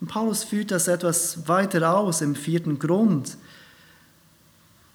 Und 0.00 0.08
Paulus 0.08 0.44
führt 0.44 0.70
das 0.70 0.86
etwas 0.86 1.48
weiter 1.48 1.92
aus 1.96 2.20
im 2.20 2.36
vierten 2.36 2.78
Grund, 2.78 3.36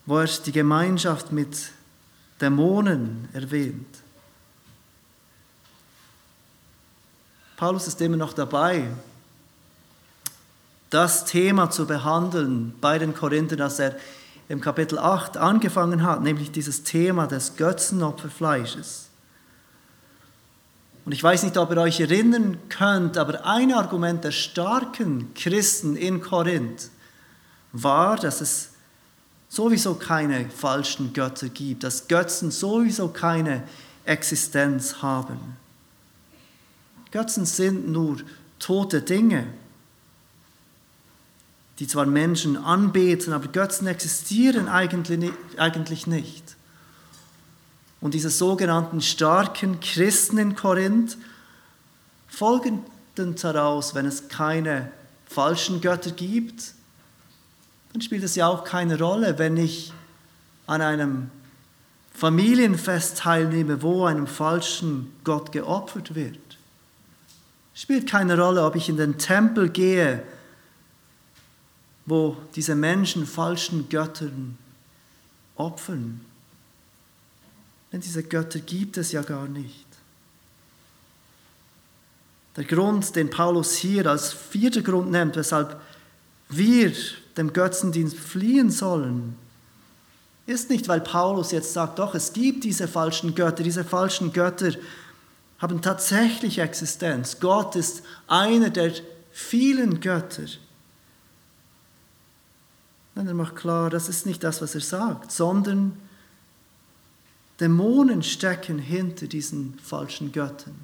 wo 0.06 0.20
er 0.20 0.28
die 0.28 0.52
Gemeinschaft 0.54 1.34
mit 1.34 1.72
Dämonen 2.40 3.28
erwähnt. 3.34 3.88
Paulus 7.58 7.88
ist 7.88 8.02
immer 8.02 8.18
noch 8.18 8.34
dabei, 8.34 8.90
das 10.94 11.26
Thema 11.26 11.70
zu 11.70 11.88
behandeln 11.88 12.74
bei 12.80 13.00
den 13.00 13.16
Korinthern, 13.16 13.58
das 13.58 13.80
er 13.80 13.96
im 14.48 14.62
Kapitel 14.62 15.00
8 15.00 15.38
angefangen 15.38 16.04
hat, 16.04 16.22
nämlich 16.22 16.52
dieses 16.52 16.84
Thema 16.84 17.26
des 17.26 17.56
Götzenopferfleisches. 17.56 19.08
Und 21.06 21.12
ich 21.12 21.24
weiß 21.24 21.44
nicht, 21.44 21.58
ob 21.58 21.72
ihr 21.72 21.78
euch 21.78 22.00
erinnern 22.00 22.58
könnt, 22.70 23.18
aber 23.18 23.46
ein 23.46 23.74
Argument 23.74 24.24
der 24.24 24.32
starken 24.32 25.34
Christen 25.34 25.96
in 25.96 26.22
Korinth 26.22 26.90
war, 27.72 28.16
dass 28.16 28.42
es 28.42 28.70
sowieso 29.50 29.96
keine 29.96 30.50
falschen 30.50 31.14
Götter 31.14 31.50
gibt, 31.50 31.84
dass 31.84 32.08
Götzen 32.08 32.52
sowieso 32.52 33.10
keine 33.10 33.64
Existenz 34.06 35.02
haben. 35.02 35.40
Götzen 37.12 37.46
sind 37.46 37.90
nur 37.90 38.18
tote 38.60 39.02
Dinge, 39.02 39.48
die 41.80 41.88
zwar 41.88 42.06
Menschen 42.06 42.58
anbeten, 42.58 43.34
aber 43.34 43.48
Götzen 43.48 43.88
existieren 43.88 44.68
eigentlich 44.68 46.08
nicht. 46.08 46.56
Und 48.00 48.14
diese 48.14 48.30
sogenannten 48.30 49.02
starken 49.02 49.80
Christen 49.80 50.38
in 50.38 50.56
Korinth 50.56 51.18
folgen 52.28 52.84
daraus, 53.16 53.96
wenn 53.96 54.06
es 54.06 54.28
keine 54.28 54.92
falschen 55.26 55.82
Götter 55.82 56.12
gibt, 56.12 56.74
dann 57.94 58.02
spielt 58.02 58.24
es 58.24 58.36
ja 58.36 58.48
auch 58.48 58.64
keine 58.64 59.00
Rolle, 59.00 59.40
wenn 59.40 59.56
ich 59.56 59.94
an 60.68 60.82
einem 60.82 61.30
Familienfest 62.14 63.20
teilnehme, 63.20 63.82
wo 63.82 64.06
einem 64.06 64.28
falschen 64.28 65.14
Gott 65.24 65.52
geopfert 65.52 66.16
wird. 66.16 66.38
Spielt 67.74 68.10
keine 68.10 68.38
Rolle, 68.38 68.64
ob 68.64 68.76
ich 68.76 68.90
in 68.90 68.98
den 68.98 69.18
Tempel 69.18 69.70
gehe, 69.70 70.24
wo 72.06 72.38
diese 72.56 72.76
Menschen 72.76 73.26
falschen 73.26 73.88
Göttern 73.90 74.58
opfern. 75.56 76.22
Denn 77.92 78.02
diese 78.02 78.24
Götter 78.24 78.60
gibt 78.60 78.98
es 78.98 79.12
ja 79.12 79.22
gar 79.22 79.48
nicht. 79.48 79.86
Der 82.56 82.66
Grund, 82.66 83.16
den 83.16 83.30
Paulus 83.30 83.76
hier 83.76 84.06
als 84.08 84.32
vierter 84.34 84.82
Grund 84.82 85.12
nennt, 85.12 85.36
weshalb 85.36 85.80
wir 86.50 86.94
dem 87.38 87.52
Götzendienst 87.52 88.18
fliehen 88.18 88.70
sollen, 88.70 89.36
ist 90.46 90.70
nicht, 90.70 90.88
weil 90.88 91.02
Paulus 91.02 91.52
jetzt 91.52 91.74
sagt, 91.74 92.00
doch, 92.00 92.16
es 92.16 92.34
gibt 92.34 92.64
diese 92.64 92.88
falschen 92.88 93.34
Götter, 93.34 93.64
diese 93.64 93.84
falschen 93.84 94.34
Götter 94.34 94.74
haben 95.58 95.82
tatsächlich 95.82 96.60
Existenz. 96.60 97.40
Gott 97.40 97.76
ist 97.76 98.04
einer 98.28 98.70
der 98.70 98.92
vielen 99.32 100.02
Götter. 100.02 100.44
Nein, 103.16 103.28
er 103.28 103.34
macht 103.34 103.56
klar, 103.56 103.90
das 103.90 104.10
ist 104.10 104.26
nicht 104.26 104.44
das, 104.44 104.62
was 104.62 104.76
er 104.76 104.82
sagt, 104.82 105.32
sondern 105.32 105.94
Dämonen 107.60 108.24
stecken 108.24 108.80
hinter 108.80 109.28
diesen 109.28 109.78
falschen 109.82 110.32
Göttern. 110.32 110.76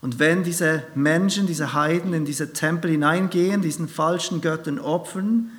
Und 0.00 0.18
wenn 0.18 0.42
diese 0.42 0.82
Menschen, 0.94 1.46
diese 1.46 1.72
Heiden 1.72 2.12
in 2.12 2.24
diese 2.24 2.52
Tempel 2.52 2.90
hineingehen, 2.90 3.62
diesen 3.62 3.88
falschen 3.88 4.40
Göttern 4.40 4.78
opfern, 4.78 5.50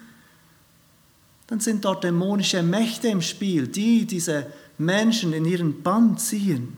dann 1.47 1.59
sind 1.59 1.85
dort 1.85 2.03
dämonische 2.03 2.61
Mächte 2.61 3.07
im 3.07 3.21
Spiel, 3.21 3.67
die 3.67 4.05
diese 4.05 4.47
Menschen 4.77 5.33
in 5.33 5.45
ihren 5.45 5.81
Bann 5.81 6.17
ziehen. 6.17 6.77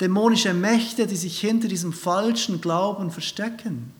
Dämonische 0.00 0.54
Mächte, 0.54 1.06
die 1.06 1.16
sich 1.16 1.38
hinter 1.38 1.68
diesem 1.68 1.92
falschen 1.92 2.60
Glauben 2.60 3.10
verstecken. 3.10 3.92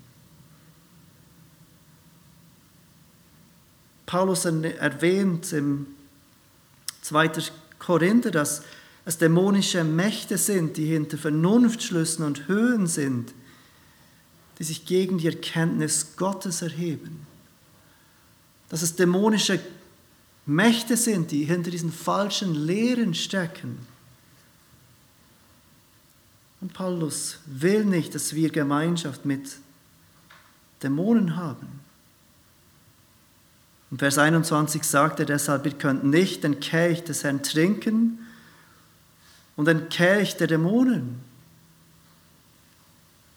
Paulus 4.08 4.46
erwähnt 4.46 5.52
im 5.52 5.86
2. 7.02 7.30
Korinther, 7.78 8.30
dass 8.30 8.62
es 9.04 9.18
dämonische 9.18 9.84
Mächte 9.84 10.38
sind, 10.38 10.78
die 10.78 10.86
hinter 10.86 11.18
Vernunftschlüssen 11.18 12.24
und 12.24 12.48
Höhen 12.48 12.86
sind, 12.86 13.34
die 14.58 14.64
sich 14.64 14.86
gegen 14.86 15.18
die 15.18 15.26
Erkenntnis 15.26 16.16
Gottes 16.16 16.62
erheben. 16.62 17.26
Dass 18.70 18.80
es 18.80 18.96
dämonische 18.96 19.60
Mächte 20.46 20.96
sind, 20.96 21.30
die 21.30 21.44
hinter 21.44 21.70
diesen 21.70 21.92
falschen 21.92 22.54
Lehren 22.54 23.12
stecken. 23.12 23.78
Und 26.62 26.72
Paulus 26.72 27.40
will 27.44 27.84
nicht, 27.84 28.14
dass 28.14 28.34
wir 28.34 28.48
Gemeinschaft 28.48 29.26
mit 29.26 29.58
Dämonen 30.82 31.36
haben. 31.36 31.87
In 33.90 33.98
Vers 33.98 34.18
21 34.18 34.84
sagt 34.84 35.20
er 35.20 35.26
deshalb, 35.26 35.64
ihr 35.64 35.72
könnt 35.72 36.04
nicht 36.04 36.44
den 36.44 36.60
Kelch 36.60 37.04
des 37.04 37.24
Herrn 37.24 37.42
trinken 37.42 38.18
und 39.56 39.66
den 39.66 39.88
Kelch 39.88 40.36
der 40.36 40.46
Dämonen. 40.46 41.20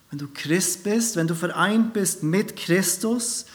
Wenn 0.10 0.20
du 0.20 0.28
Christ 0.34 0.84
bist, 0.84 1.16
wenn 1.16 1.28
du 1.28 1.36
vereint 1.36 1.94
bist 1.94 2.22
mit 2.22 2.58
Christus, 2.58 3.46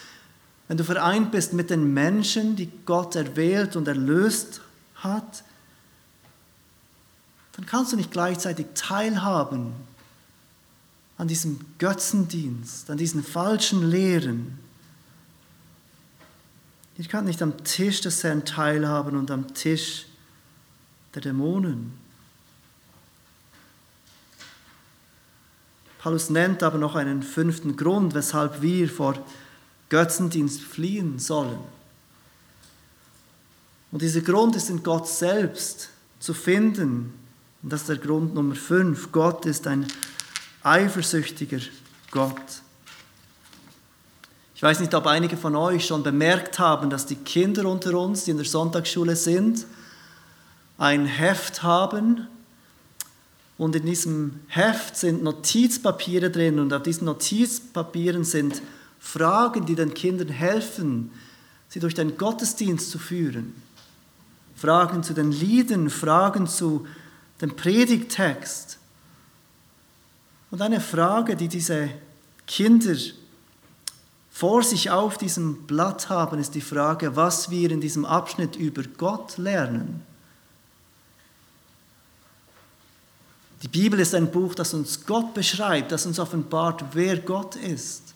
wenn 0.67 0.77
du 0.77 0.83
vereint 0.83 1.31
bist 1.31 1.53
mit 1.53 1.69
den 1.69 1.93
Menschen, 1.93 2.55
die 2.55 2.69
Gott 2.85 3.15
erwählt 3.15 3.75
und 3.75 3.87
erlöst 3.87 4.61
hat, 4.95 5.43
dann 7.53 7.65
kannst 7.65 7.91
du 7.91 7.95
nicht 7.95 8.11
gleichzeitig 8.11 8.65
teilhaben 8.73 9.73
an 11.17 11.27
diesem 11.27 11.59
Götzendienst, 11.77 12.89
an 12.89 12.97
diesen 12.97 13.23
falschen 13.23 13.89
Lehren. 13.89 14.59
Ich 16.99 17.09
kann 17.09 17.25
nicht 17.25 17.43
am 17.43 17.63
Tisch 17.63 18.01
des 18.01 18.23
Herrn 18.23 18.43
teilhaben 18.43 19.15
und 19.15 19.29
am 19.29 19.53
Tisch 19.53 20.07
der 21.13 21.21
Dämonen. 21.21 21.93
Paulus 25.99 26.31
nennt 26.31 26.63
aber 26.63 26.79
noch 26.79 26.95
einen 26.95 27.21
fünften 27.21 27.75
Grund, 27.75 28.15
weshalb 28.15 28.61
wir 28.61 28.89
vor 28.89 29.23
Götzendienst 29.89 30.61
fliehen 30.61 31.19
sollen. 31.19 31.59
Und 33.91 34.01
dieser 34.01 34.21
Grund 34.21 34.55
ist 34.55 34.69
in 34.69 34.81
Gott 34.81 35.07
selbst 35.07 35.89
zu 36.19 36.33
finden. 36.33 37.13
Und 37.61 37.73
das 37.73 37.81
ist 37.81 37.89
der 37.89 37.97
Grund 37.97 38.33
Nummer 38.33 38.55
fünf. 38.55 39.11
Gott 39.11 39.45
ist 39.45 39.67
ein 39.67 39.87
eifersüchtiger 40.63 41.59
Gott. 42.09 42.61
Ich 44.57 44.63
weiß 44.63 44.79
nicht, 44.79 44.95
ob 44.95 45.05
einige 45.05 45.37
von 45.37 45.55
euch 45.55 45.85
schon 45.85 46.01
bemerkt 46.01 46.57
haben, 46.57 46.89
dass 46.89 47.05
die 47.05 47.17
Kinder 47.17 47.69
unter 47.69 47.93
uns, 47.93 48.23
die 48.23 48.31
in 48.31 48.37
der 48.37 48.45
Sonntagsschule 48.47 49.15
sind, 49.15 49.67
ein 50.79 51.05
Heft 51.05 51.61
haben. 51.61 52.25
Und 53.59 53.75
in 53.75 53.85
diesem 53.85 54.39
Heft 54.47 54.97
sind 54.97 55.21
Notizpapiere 55.21 56.31
drin 56.31 56.57
und 56.57 56.73
auf 56.73 56.81
diesen 56.81 57.05
Notizpapieren 57.05 58.23
sind 58.23 58.63
Fragen, 58.99 59.67
die 59.67 59.75
den 59.75 59.93
Kindern 59.93 60.29
helfen, 60.29 61.11
sie 61.69 61.79
durch 61.79 61.93
den 61.93 62.17
Gottesdienst 62.17 62.89
zu 62.89 62.97
führen. 62.97 63.53
Fragen 64.55 65.03
zu 65.03 65.13
den 65.13 65.31
Liedern, 65.31 65.91
Fragen 65.91 66.47
zu 66.47 66.87
dem 67.41 67.55
Predigtext. 67.55 68.79
Und 70.49 70.63
eine 70.63 70.81
Frage, 70.81 71.35
die 71.35 71.47
diese 71.47 71.91
Kinder 72.47 72.95
vor 74.37 74.61
sich 74.61 74.91
auf 74.91 75.17
diesem 75.17 75.63
Blatt 75.65 76.09
haben, 76.09 76.37
ist 76.37 76.53
die 76.53 76.61
Frage, 76.61 77.15
was 77.15 77.49
wir 77.49 77.71
in 77.71 77.81
diesem 77.81 78.05
Abschnitt 78.05 78.55
über 78.55 78.83
Gott 78.83 79.35
lernen. 79.39 80.05
Die 83.63 83.67
Bibel 83.67 83.99
ist 83.99 84.13
ein 84.13 84.29
Buch, 84.29 84.53
das 84.53 84.75
uns 84.75 85.07
Gott 85.07 85.33
beschreibt, 85.33 85.91
das 85.91 86.05
uns 86.05 86.19
offenbart, 86.19 86.83
wer 86.91 87.17
Gott 87.17 87.55
ist. 87.55 88.13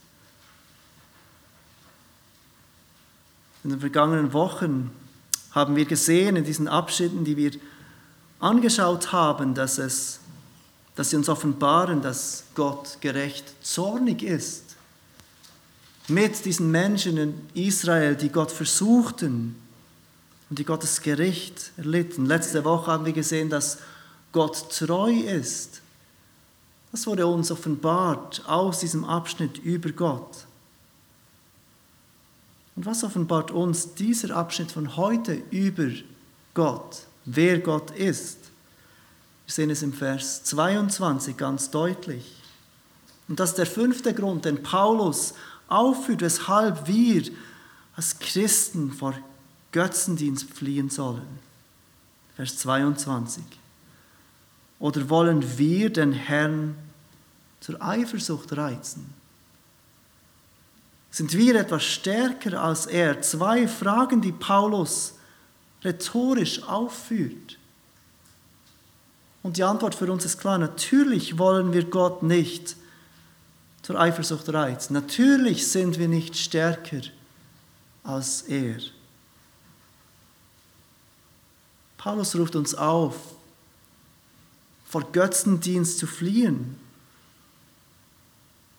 In 3.64 3.72
den 3.72 3.80
vergangenen 3.80 4.32
Wochen 4.32 4.92
haben 5.50 5.76
wir 5.76 5.86
gesehen, 5.86 6.36
in 6.36 6.44
diesen 6.44 6.68
Abschnitten, 6.68 7.26
die 7.26 7.36
wir 7.36 7.54
angeschaut 8.40 9.12
haben, 9.12 9.56
dass, 9.56 9.80
es, 9.80 10.20
dass 10.94 11.10
sie 11.10 11.16
uns 11.16 11.30
offenbaren, 11.30 12.04
dass 12.04 12.44
Gott 12.54 13.00
gerecht 13.02 13.56
zornig 13.66 14.22
ist 14.22 14.71
mit 16.08 16.46
diesen 16.46 16.72
Menschen 16.72 17.18
in 17.18 17.34
Israel, 17.54 18.16
die 18.16 18.30
Gott 18.30 18.52
versuchten 18.52 19.56
und 20.50 20.60
die 20.60 20.66
Gottes 20.66 21.02
Gericht 21.02 21.72
erlitten. 21.78 22.26
Letzte 22.26 22.66
Woche 22.66 22.92
haben 22.92 23.06
wir 23.06 23.14
gesehen, 23.14 23.50
dass 23.50 23.78
Gott 24.32 24.70
treu 24.70 25.12
ist. 25.12 25.82
Das 26.92 27.08
wurde 27.08 27.26
uns 27.26 27.52
offenbart 27.52 28.44
aus 28.48 28.80
diesem 28.80 29.06
Abschnitt 29.06 29.58
über 29.60 29.92
Gott. 29.92 30.46
Und 32.76 32.86
was 32.86 33.04
offenbart 33.04 33.52
uns 33.52 33.94
dieser 33.94 34.36
Abschnitt 34.36 34.72
von 34.72 34.98
heute 34.98 35.42
über 35.52 35.88
Gott, 36.54 37.04
wer 37.26 37.60
Gott 37.60 37.92
ist? 37.92 38.38
Wir 39.46 39.54
sehen 39.54 39.70
es 39.70 39.84
im 39.84 39.94
Vers 39.94 40.44
22 40.46 41.38
ganz 41.38 41.70
deutlich. 41.70 42.34
Und 43.28 43.40
das 43.40 43.52
ist 43.52 43.58
der 43.58 43.66
fünfte 43.66 44.14
Grund, 44.14 44.46
den 44.46 44.64
Paulus 44.64 45.34
aufführt, 45.72 46.22
weshalb 46.22 46.88
wir 46.88 47.24
als 47.96 48.20
Christen 48.20 48.92
vor 48.92 49.16
Götzendienst 49.72 50.52
fliehen 50.54 50.90
sollen. 50.90 51.40
Vers 52.36 52.58
22. 52.58 53.44
Oder 54.80 55.10
wollen 55.10 55.58
wir 55.58 55.92
den 55.92 56.12
Herrn 56.12 56.76
zur 57.60 57.82
Eifersucht 57.82 58.56
reizen? 58.58 59.14
Sind 61.12 61.34
wir 61.34 61.56
etwas 61.56 61.84
stärker 61.84 62.62
als 62.62 62.86
er? 62.86 63.22
Zwei 63.22 63.68
Fragen, 63.68 64.22
die 64.22 64.32
Paulus 64.32 65.16
rhetorisch 65.84 66.64
aufführt. 66.64 67.58
Und 69.44 69.58
die 69.58 69.64
Antwort 69.64 69.96
für 69.96 70.12
uns 70.12 70.26
ist 70.26 70.40
klar, 70.40 70.58
natürlich 70.58 71.38
wollen 71.38 71.74
wir 71.74 71.86
Gott 71.86 72.24
nicht 72.24 72.76
zur 73.82 74.00
Eifersucht 74.00 74.50
reizen. 74.50 74.94
Natürlich 74.94 75.68
sind 75.68 75.98
wir 75.98 76.08
nicht 76.08 76.36
stärker 76.38 77.02
als 78.04 78.44
er. 78.44 78.78
Paulus 81.98 82.36
ruft 82.36 82.56
uns 82.56 82.74
auf, 82.74 83.16
vor 84.86 85.12
Götzendienst 85.12 86.00
zu 86.00 86.08
fliehen, 86.08 86.76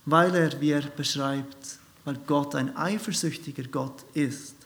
weil 0.04 0.34
er, 0.34 0.60
wie 0.60 0.72
er 0.72 0.82
beschreibt, 0.82 1.78
weil 2.04 2.16
Gott 2.26 2.54
ein 2.54 2.76
eifersüchtiger 2.76 3.64
Gott 3.64 4.02
ist. 4.14 4.56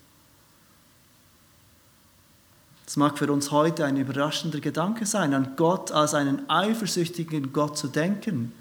Es 2.87 2.97
mag 2.97 3.19
für 3.19 3.31
uns 3.31 3.51
heute 3.51 3.85
ein 3.85 3.97
überraschender 3.97 4.61
Gedanke 4.61 5.05
sein, 5.07 5.35
an 5.35 5.55
Gott 5.57 5.91
als 5.93 6.15
einen 6.15 6.49
eifersüchtigen 6.49 7.53
Gott 7.53 7.77
zu 7.77 7.89
denken. 7.89 8.53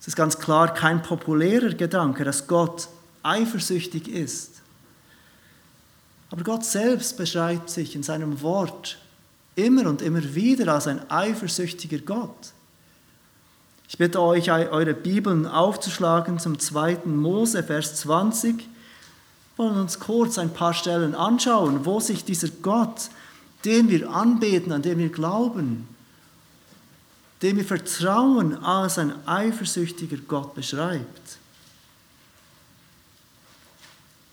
Es 0.00 0.08
ist 0.08 0.16
ganz 0.16 0.38
klar 0.38 0.72
kein 0.74 1.02
populärer 1.02 1.70
Gedanke, 1.70 2.24
dass 2.24 2.46
Gott 2.46 2.88
eifersüchtig 3.22 4.08
ist. 4.08 4.62
Aber 6.30 6.44
Gott 6.44 6.64
selbst 6.64 7.16
beschreibt 7.16 7.70
sich 7.70 7.96
in 7.96 8.02
seinem 8.02 8.42
Wort 8.42 8.98
immer 9.54 9.88
und 9.88 10.02
immer 10.02 10.34
wieder 10.34 10.72
als 10.72 10.86
ein 10.86 11.10
eifersüchtiger 11.10 11.98
Gott. 11.98 12.52
Ich 13.88 13.96
bitte 13.96 14.20
euch, 14.20 14.50
eure 14.50 14.92
Bibeln 14.92 15.46
aufzuschlagen 15.46 16.38
zum 16.38 16.58
2. 16.58 17.06
Mose, 17.06 17.62
Vers 17.62 17.96
20. 17.96 18.58
Wir 18.58 18.66
wollen 19.56 19.80
uns 19.80 19.98
kurz 19.98 20.38
ein 20.38 20.52
paar 20.52 20.74
Stellen 20.74 21.14
anschauen, 21.14 21.86
wo 21.86 21.98
sich 21.98 22.24
dieser 22.24 22.48
Gott, 22.62 23.08
den 23.64 23.88
wir 23.88 24.10
anbeten, 24.10 24.72
an 24.72 24.82
den 24.82 24.98
wir 24.98 25.08
glauben, 25.08 25.88
dem 27.42 27.56
wir 27.56 27.64
vertrauen, 27.64 28.62
als 28.64 28.98
ein 28.98 29.26
eifersüchtiger 29.26 30.16
Gott 30.16 30.54
beschreibt. 30.54 31.38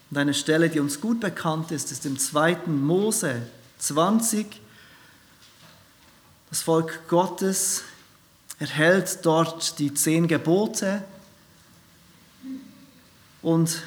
Und 0.09 0.17
eine 0.17 0.33
Stelle, 0.33 0.69
die 0.69 0.79
uns 0.79 1.01
gut 1.01 1.19
bekannt 1.19 1.71
ist, 1.71 1.91
ist 1.91 2.05
im 2.05 2.17
2. 2.17 2.67
Mose 2.67 3.41
20. 3.79 4.61
Das 6.49 6.61
Volk 6.61 7.07
Gottes 7.07 7.83
erhält 8.59 9.19
dort 9.23 9.77
die 9.79 9.93
zehn 9.93 10.27
Gebote 10.27 11.03
und 13.41 13.83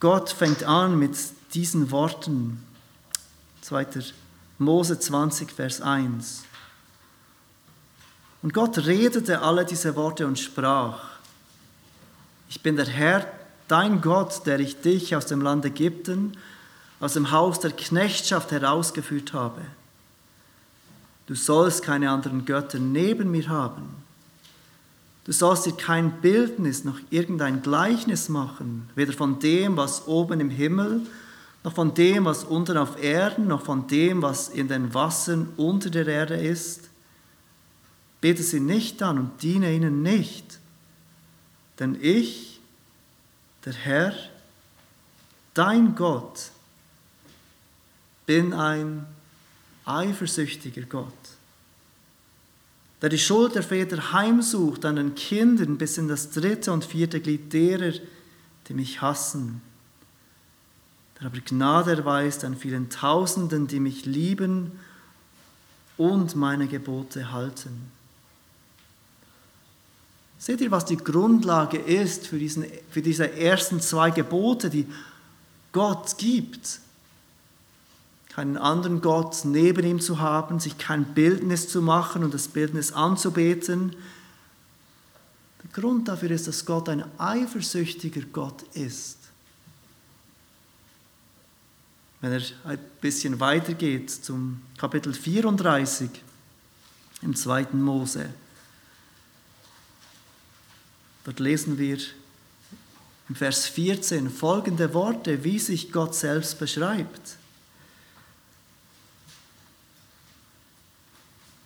Gott 0.00 0.30
fängt 0.30 0.62
an 0.62 0.98
mit 0.98 1.16
diesen 1.54 1.90
Worten. 1.90 2.64
2. 3.62 3.86
Mose 4.58 4.98
20, 4.98 5.50
Vers 5.50 5.80
1. 5.80 6.44
Und 8.42 8.54
Gott 8.54 8.78
redete 8.86 9.42
alle 9.42 9.64
diese 9.64 9.96
Worte 9.96 10.26
und 10.26 10.38
sprach, 10.38 11.00
ich 12.48 12.62
bin 12.62 12.76
der 12.76 12.86
Herr, 12.86 13.26
dein 13.66 14.00
Gott, 14.00 14.46
der 14.46 14.60
ich 14.60 14.80
dich 14.80 15.14
aus 15.14 15.26
dem 15.26 15.40
Land 15.42 15.64
Ägypten, 15.64 16.36
aus 17.00 17.14
dem 17.14 17.30
Haus 17.30 17.60
der 17.60 17.72
Knechtschaft 17.72 18.50
herausgeführt 18.50 19.32
habe. 19.32 19.60
Du 21.26 21.34
sollst 21.34 21.82
keine 21.82 22.10
anderen 22.10 22.44
Götter 22.44 22.78
neben 22.78 23.30
mir 23.30 23.48
haben. 23.48 23.90
Du 25.24 25.32
sollst 25.32 25.66
dir 25.66 25.72
kein 25.72 26.10
Bildnis 26.22 26.84
noch 26.84 26.98
irgendein 27.10 27.60
Gleichnis 27.60 28.30
machen, 28.30 28.88
weder 28.94 29.12
von 29.12 29.38
dem, 29.38 29.76
was 29.76 30.08
oben 30.08 30.40
im 30.40 30.48
Himmel, 30.48 31.02
noch 31.64 31.74
von 31.74 31.92
dem, 31.92 32.24
was 32.24 32.44
unten 32.44 32.78
auf 32.78 33.02
Erden, 33.02 33.48
noch 33.48 33.62
von 33.62 33.86
dem, 33.88 34.22
was 34.22 34.48
in 34.48 34.68
den 34.68 34.94
Wassern 34.94 35.50
unter 35.58 35.90
der 35.90 36.06
Erde 36.06 36.36
ist. 36.36 36.88
Bete 38.20 38.42
sie 38.42 38.60
nicht 38.60 39.02
an 39.02 39.18
und 39.18 39.42
diene 39.42 39.72
ihnen 39.72 40.02
nicht, 40.02 40.58
denn 41.78 41.96
ich, 42.00 42.60
der 43.64 43.72
Herr, 43.72 44.14
dein 45.54 45.94
Gott, 45.94 46.50
bin 48.26 48.52
ein 48.52 49.06
eifersüchtiger 49.84 50.82
Gott, 50.82 51.12
der 53.00 53.08
die 53.08 53.18
Schuld 53.18 53.54
der 53.54 53.62
Väter 53.62 54.12
heimsucht 54.12 54.84
an 54.84 54.96
den 54.96 55.14
Kindern 55.14 55.78
bis 55.78 55.96
in 55.98 56.08
das 56.08 56.30
dritte 56.30 56.72
und 56.72 56.84
vierte 56.84 57.20
Glied 57.20 57.52
derer, 57.52 57.92
die 58.66 58.74
mich 58.74 59.00
hassen, 59.00 59.62
der 61.18 61.28
aber 61.28 61.38
Gnade 61.38 61.92
erweist 61.92 62.44
an 62.44 62.56
vielen 62.56 62.90
Tausenden, 62.90 63.68
die 63.68 63.80
mich 63.80 64.04
lieben 64.04 64.72
und 65.96 66.34
meine 66.36 66.66
Gebote 66.66 67.32
halten. 67.32 67.97
Seht 70.38 70.60
ihr, 70.60 70.70
was 70.70 70.84
die 70.84 70.96
Grundlage 70.96 71.78
ist 71.78 72.26
für, 72.26 72.38
diesen, 72.38 72.64
für 72.90 73.02
diese 73.02 73.32
ersten 73.32 73.80
zwei 73.80 74.10
Gebote, 74.10 74.70
die 74.70 74.86
Gott 75.72 76.16
gibt? 76.18 76.80
keinen 78.38 78.56
anderen 78.56 79.00
Gott 79.00 79.44
neben 79.44 79.84
ihm 79.84 80.00
zu 80.00 80.20
haben, 80.20 80.60
sich 80.60 80.78
kein 80.78 81.06
Bildnis 81.06 81.68
zu 81.68 81.82
machen 81.82 82.22
und 82.22 82.32
das 82.32 82.46
Bildnis 82.46 82.92
anzubeten. 82.92 83.96
Der 85.60 85.70
Grund 85.72 86.06
dafür 86.06 86.30
ist, 86.30 86.46
dass 86.46 86.64
Gott 86.64 86.88
ein 86.88 87.02
eifersüchtiger 87.18 88.20
Gott 88.32 88.62
ist. 88.74 89.16
Wenn 92.20 92.30
er 92.30 92.42
ein 92.64 92.78
bisschen 93.00 93.40
weitergeht 93.40 94.08
zum 94.08 94.62
Kapitel 94.76 95.12
34 95.12 96.08
im 97.22 97.34
zweiten 97.34 97.82
Mose, 97.82 98.32
dort 101.28 101.40
lesen 101.40 101.76
wir 101.76 101.98
im 103.28 103.34
Vers 103.34 103.66
14 103.66 104.30
folgende 104.30 104.94
Worte, 104.94 105.44
wie 105.44 105.58
sich 105.58 105.92
Gott 105.92 106.14
selbst 106.14 106.58
beschreibt. 106.58 107.36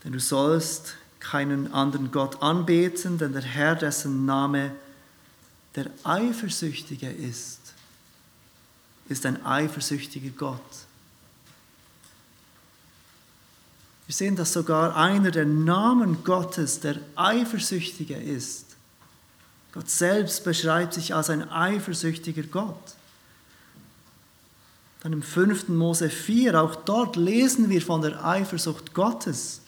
Denn 0.02 0.10
du 0.10 0.18
sollst 0.18 0.96
keinen 1.20 1.72
anderen 1.72 2.10
Gott 2.10 2.42
anbeten, 2.42 3.18
denn 3.18 3.34
der 3.34 3.42
Herr, 3.42 3.76
dessen 3.76 4.26
Name 4.26 4.72
der 5.76 5.86
Eifersüchtige 6.02 7.08
ist, 7.08 7.60
ist 9.08 9.24
ein 9.26 9.46
eifersüchtiger 9.46 10.30
Gott. 10.30 10.60
Wir 14.08 14.14
sehen, 14.16 14.34
dass 14.34 14.54
sogar 14.54 14.96
einer 14.96 15.30
der 15.30 15.46
Namen 15.46 16.24
Gottes 16.24 16.80
der 16.80 16.96
Eifersüchtige 17.14 18.16
ist. 18.16 18.71
Gott 19.72 19.88
selbst 19.88 20.44
beschreibt 20.44 20.94
sich 20.94 21.14
als 21.14 21.30
ein 21.30 21.50
eifersüchtiger 21.50 22.42
Gott. 22.42 22.94
Dann 25.02 25.14
im 25.14 25.22
5. 25.22 25.68
Mose 25.68 26.10
4, 26.10 26.60
auch 26.60 26.76
dort 26.76 27.16
lesen 27.16 27.70
wir 27.70 27.82
von 27.82 28.02
der 28.02 28.24
Eifersucht 28.24 28.94
Gottes. 28.94 29.62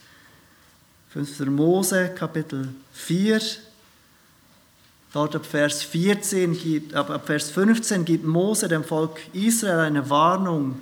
5. 1.11 1.41
Mose, 1.47 2.11
Kapitel 2.15 2.69
4. 2.93 3.41
Dort 5.13 5.37
ab 5.37 5.47
Vers, 5.47 5.83
14 5.83 6.59
gibt, 6.59 6.95
ab 6.95 7.27
Vers 7.27 7.51
15 7.51 8.05
gibt 8.05 8.25
Mose 8.25 8.69
dem 8.69 8.85
Volk 8.85 9.21
Israel 9.33 9.79
eine 9.79 10.11
Warnung, 10.11 10.81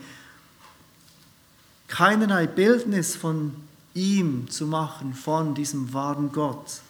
keinerlei 1.87 2.47
Bildnis 2.47 3.15
von 3.15 3.55
ihm 3.95 4.49
zu 4.49 4.67
machen, 4.67 5.13
von 5.15 5.55
diesem 5.55 5.93
wahren 5.93 6.33
Gott. 6.33 6.81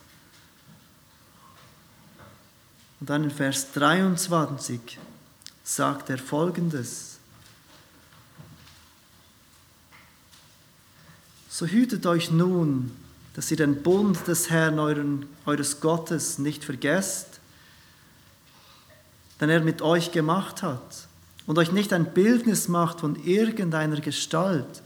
Und 3.02 3.10
dann 3.10 3.24
in 3.24 3.32
Vers 3.32 3.72
23 3.72 4.96
sagt 5.64 6.08
er 6.08 6.18
folgendes. 6.18 7.18
So 11.48 11.66
hütet 11.66 12.06
euch 12.06 12.30
nun, 12.30 12.96
dass 13.34 13.50
ihr 13.50 13.56
den 13.56 13.82
Bund 13.82 14.28
des 14.28 14.50
Herrn 14.50 14.78
euren, 14.78 15.26
eures 15.46 15.80
Gottes 15.80 16.38
nicht 16.38 16.62
vergesst, 16.62 17.40
den 19.40 19.50
er 19.50 19.62
mit 19.62 19.82
euch 19.82 20.12
gemacht 20.12 20.62
hat, 20.62 21.08
und 21.48 21.58
euch 21.58 21.72
nicht 21.72 21.92
ein 21.92 22.14
Bildnis 22.14 22.68
macht 22.68 23.00
von 23.00 23.16
irgendeiner 23.24 24.00
Gestalt, 24.00 24.80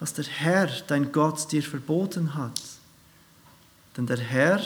was 0.00 0.14
der 0.14 0.24
Herr, 0.24 0.70
dein 0.86 1.12
Gott, 1.12 1.52
dir 1.52 1.62
verboten 1.62 2.34
hat. 2.36 2.58
Denn 3.98 4.06
der 4.06 4.16
Herr, 4.16 4.62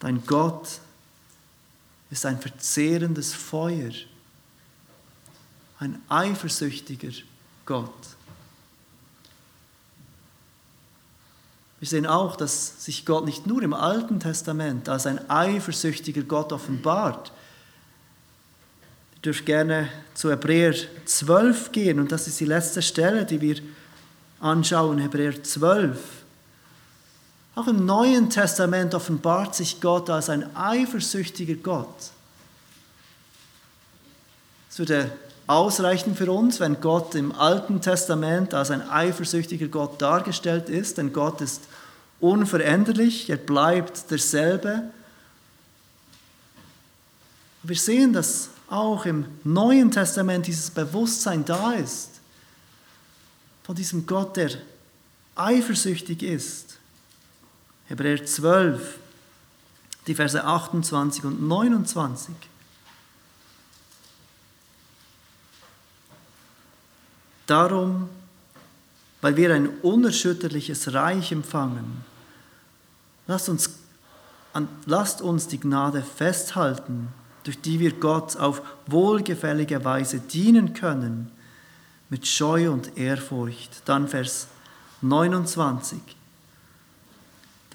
dein 0.00 0.26
Gott, 0.26 0.80
ist 2.10 2.26
ein 2.26 2.38
verzehrendes 2.38 3.34
Feuer, 3.34 3.92
ein 5.78 6.00
eifersüchtiger 6.08 7.12
Gott. 7.64 7.92
Wir 11.78 11.88
sehen 11.88 12.06
auch, 12.06 12.36
dass 12.36 12.84
sich 12.84 13.04
Gott 13.04 13.26
nicht 13.26 13.46
nur 13.46 13.62
im 13.62 13.74
Alten 13.74 14.18
Testament 14.18 14.88
als 14.88 15.06
ein 15.06 15.28
eifersüchtiger 15.28 16.22
Gott 16.22 16.52
offenbart. 16.52 17.32
Ihr 19.16 19.22
dürft 19.22 19.44
gerne 19.44 19.90
zu 20.14 20.30
Hebräer 20.30 20.74
12 21.04 21.72
gehen 21.72 22.00
und 22.00 22.12
das 22.12 22.28
ist 22.28 22.40
die 22.40 22.46
letzte 22.46 22.80
Stelle, 22.80 23.26
die 23.26 23.40
wir 23.40 23.56
anschauen, 24.40 24.98
Hebräer 24.98 25.42
12. 25.42 25.98
Auch 27.56 27.68
im 27.68 27.86
Neuen 27.86 28.28
Testament 28.28 28.94
offenbart 28.94 29.54
sich 29.54 29.80
Gott 29.80 30.10
als 30.10 30.28
ein 30.28 30.54
eifersüchtiger 30.54 31.54
Gott. 31.54 32.10
Es 34.70 34.78
würde 34.78 35.10
ausreichen 35.46 36.14
für 36.16 36.30
uns, 36.30 36.60
wenn 36.60 36.82
Gott 36.82 37.14
im 37.14 37.32
Alten 37.32 37.80
Testament 37.80 38.52
als 38.52 38.70
ein 38.70 38.86
eifersüchtiger 38.86 39.68
Gott 39.68 40.02
dargestellt 40.02 40.68
ist, 40.68 40.98
denn 40.98 41.14
Gott 41.14 41.40
ist 41.40 41.62
unveränderlich, 42.20 43.30
er 43.30 43.38
bleibt 43.38 44.10
derselbe. 44.10 44.82
Wir 47.62 47.76
sehen, 47.76 48.12
dass 48.12 48.50
auch 48.68 49.06
im 49.06 49.24
Neuen 49.44 49.90
Testament 49.90 50.46
dieses 50.46 50.70
Bewusstsein 50.70 51.42
da 51.46 51.72
ist, 51.72 52.10
von 53.62 53.74
diesem 53.74 54.06
Gott, 54.06 54.36
der 54.36 54.50
eifersüchtig 55.36 56.22
ist. 56.22 56.65
Hebräer 57.88 58.24
12, 58.24 58.98
die 60.06 60.14
Verse 60.14 60.42
28 60.42 61.24
und 61.24 61.46
29. 61.46 62.34
Darum, 67.46 68.08
weil 69.20 69.36
wir 69.36 69.54
ein 69.54 69.68
unerschütterliches 69.82 70.92
Reich 70.92 71.30
empfangen, 71.30 72.04
lasst 73.26 73.48
uns, 73.48 73.70
lasst 74.86 75.22
uns 75.22 75.46
die 75.46 75.60
Gnade 75.60 76.02
festhalten, 76.02 77.08
durch 77.44 77.60
die 77.60 77.78
wir 77.78 77.92
Gott 77.92 78.36
auf 78.36 78.62
wohlgefällige 78.86 79.84
Weise 79.84 80.18
dienen 80.18 80.74
können, 80.74 81.30
mit 82.08 82.26
Scheu 82.26 82.70
und 82.70 82.96
Ehrfurcht. 82.98 83.82
Dann 83.84 84.08
Vers 84.08 84.48
29. 85.02 86.00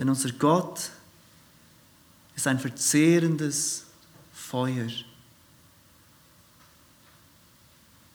Denn 0.02 0.10
unser 0.10 0.32
Gott 0.32 0.90
ist 2.36 2.48
ein 2.48 2.58
verzehrendes 2.58 3.84
Feuer. 4.34 4.88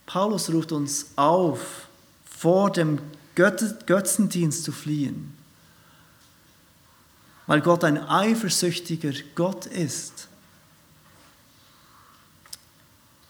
Paulus 0.04 0.52
ruft 0.52 0.72
uns 0.72 1.06
auf, 1.14 1.86
vor 2.28 2.72
dem 2.72 2.98
Götzendienst 3.36 4.64
zu 4.64 4.72
fliehen, 4.72 5.32
weil 7.46 7.60
Gott 7.60 7.84
ein 7.84 7.98
eifersüchtiger 7.98 9.12
Gott 9.36 9.66
ist. 9.66 10.26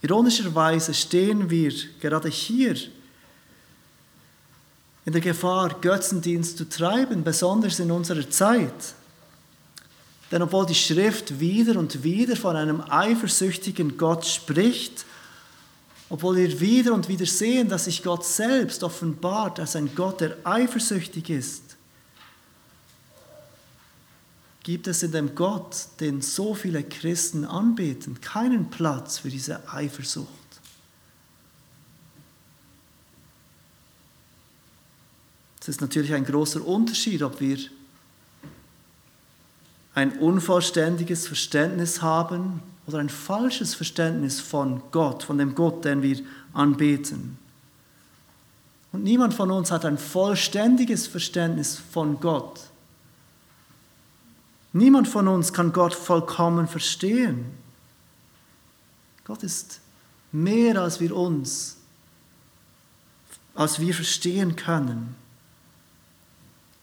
Ironischerweise 0.00 0.94
stehen 0.94 1.50
wir 1.50 1.74
gerade 2.00 2.30
hier 2.30 2.74
in 5.06 5.12
der 5.12 5.20
Gefahr, 5.20 5.80
Götzendienst 5.80 6.58
zu 6.58 6.68
treiben, 6.68 7.22
besonders 7.22 7.78
in 7.78 7.90
unserer 7.92 8.28
Zeit. 8.28 8.94
Denn 10.32 10.42
obwohl 10.42 10.66
die 10.66 10.74
Schrift 10.74 11.38
wieder 11.38 11.78
und 11.78 12.02
wieder 12.02 12.34
von 12.34 12.56
einem 12.56 12.80
eifersüchtigen 12.80 13.96
Gott 13.96 14.26
spricht, 14.26 15.06
obwohl 16.08 16.36
wir 16.36 16.60
wieder 16.60 16.92
und 16.92 17.08
wieder 17.08 17.26
sehen, 17.26 17.68
dass 17.68 17.84
sich 17.84 18.02
Gott 18.02 18.24
selbst 18.24 18.82
offenbart 18.82 19.60
als 19.60 19.76
ein 19.76 19.94
Gott, 19.94 20.20
der 20.20 20.36
eifersüchtig 20.42 21.30
ist, 21.30 21.62
gibt 24.64 24.88
es 24.88 25.04
in 25.04 25.12
dem 25.12 25.36
Gott, 25.36 25.86
den 26.00 26.20
so 26.20 26.52
viele 26.54 26.82
Christen 26.82 27.44
anbeten, 27.44 28.20
keinen 28.20 28.70
Platz 28.70 29.20
für 29.20 29.30
diese 29.30 29.72
Eifersucht. 29.72 30.45
Es 35.66 35.70
ist 35.70 35.80
natürlich 35.80 36.14
ein 36.14 36.24
großer 36.24 36.64
Unterschied, 36.64 37.24
ob 37.24 37.40
wir 37.40 37.58
ein 39.96 40.16
unvollständiges 40.20 41.26
Verständnis 41.26 42.02
haben 42.02 42.62
oder 42.86 42.98
ein 42.98 43.08
falsches 43.08 43.74
Verständnis 43.74 44.38
von 44.38 44.80
Gott, 44.92 45.24
von 45.24 45.38
dem 45.38 45.56
Gott, 45.56 45.84
den 45.84 46.02
wir 46.02 46.20
anbeten. 46.52 47.36
Und 48.92 49.02
niemand 49.02 49.34
von 49.34 49.50
uns 49.50 49.72
hat 49.72 49.84
ein 49.84 49.98
vollständiges 49.98 51.08
Verständnis 51.08 51.82
von 51.90 52.20
Gott. 52.20 52.60
Niemand 54.72 55.08
von 55.08 55.26
uns 55.26 55.52
kann 55.52 55.72
Gott 55.72 55.94
vollkommen 55.94 56.68
verstehen. 56.68 57.44
Gott 59.24 59.42
ist 59.42 59.80
mehr 60.30 60.80
als 60.80 61.00
wir 61.00 61.16
uns, 61.16 61.78
als 63.56 63.80
wir 63.80 63.92
verstehen 63.92 64.54
können. 64.54 65.25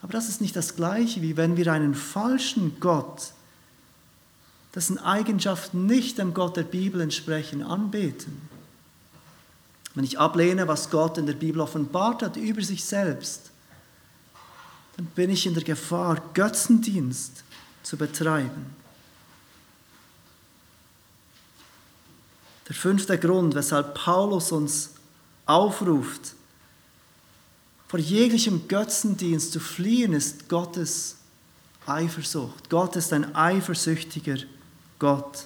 Aber 0.04 0.12
das 0.12 0.30
ist 0.30 0.42
nicht 0.42 0.56
das 0.56 0.76
gleiche, 0.76 1.22
wie 1.22 1.38
wenn 1.38 1.58
wir 1.58 1.72
einen 1.72 1.96
falschen 1.96 2.80
Gott 2.80 3.34
dessen 4.76 4.98
Eigenschaften 4.98 5.86
nicht 5.86 6.18
dem 6.18 6.34
Gott 6.34 6.58
der 6.58 6.64
Bibel 6.64 7.02
entsprechen, 7.02 7.62
anbeten. 7.64 8.42
Wenn 9.96 10.04
ich 10.04 10.20
ablehne, 10.20 10.68
was 10.68 10.90
Gott 10.90 11.18
in 11.18 11.28
der 11.28 11.34
Bibel 11.34 11.62
offenbart 11.62 12.24
hat 12.24 12.38
über 12.38 12.64
sich 12.64 12.84
selbst, 12.84 13.52
dann 14.98 15.06
bin 15.08 15.30
ich 15.30 15.46
in 15.46 15.54
der 15.54 15.64
Gefahr, 15.64 16.22
Götzendienst 16.34 17.44
zu 17.84 17.98
betreiben. 17.98 18.76
Der 22.68 22.76
fünfte 22.76 23.20
Grund, 23.20 23.56
weshalb 23.56 23.94
Paulus 23.94 24.52
uns 24.52 24.92
aufruft, 25.46 26.34
vor 27.94 28.00
jeglichem 28.00 28.68
Götzendienst 28.68 29.52
zu 29.52 29.60
fliehen, 29.60 30.14
ist 30.14 30.50
Gottes 30.50 31.18
Eifersucht. 31.86 32.68
Gott 32.72 32.96
ist 32.96 33.14
ein 33.14 33.36
eifersüchtiger 33.36 34.38
Gott. 34.98 35.46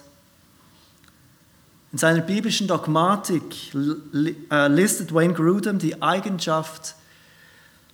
In 1.92 1.98
seiner 1.98 2.22
biblischen 2.22 2.66
Dogmatik 2.66 3.74
äh, 3.74 4.66
listet 4.68 5.12
Wayne 5.12 5.34
Grudem 5.34 5.78
die, 5.78 6.00
Eigenschaft, 6.00 6.94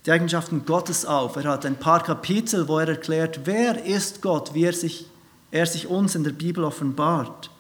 die 0.07 0.13
Eigenschaften 0.13 0.65
Gottes 0.65 1.05
auf. 1.05 1.35
Er 1.35 1.51
hat 1.51 1.67
ein 1.67 1.81
paar 1.81 2.05
Kapitel, 2.05 2.69
wo 2.69 2.79
er 2.79 2.87
erklärt, 2.87 3.41
wer 3.47 3.85
ist 3.85 4.23
Gott, 4.23 4.55
wie 4.55 4.67
er 4.67 4.73
sich, 4.73 5.07
er 5.51 5.67
sich 5.67 5.89
uns 5.89 6.15
in 6.15 6.23
der 6.23 6.31
Bibel 6.31 6.63
offenbart. 6.63 7.51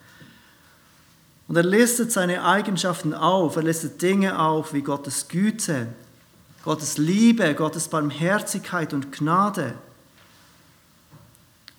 Und 1.48 1.56
er 1.56 1.64
listet 1.64 2.12
seine 2.12 2.44
Eigenschaften 2.44 3.14
auf. 3.14 3.56
Er 3.56 3.64
listet 3.64 4.00
Dinge 4.00 4.38
auf 4.38 4.72
wie 4.72 4.82
Gottes 4.82 5.26
Güte, 5.26 5.88
Gottes 6.64 6.96
Liebe, 6.96 7.54
Gottes 7.54 7.88
Barmherzigkeit 7.88 8.94
und 8.94 9.12
Gnade. 9.12 9.74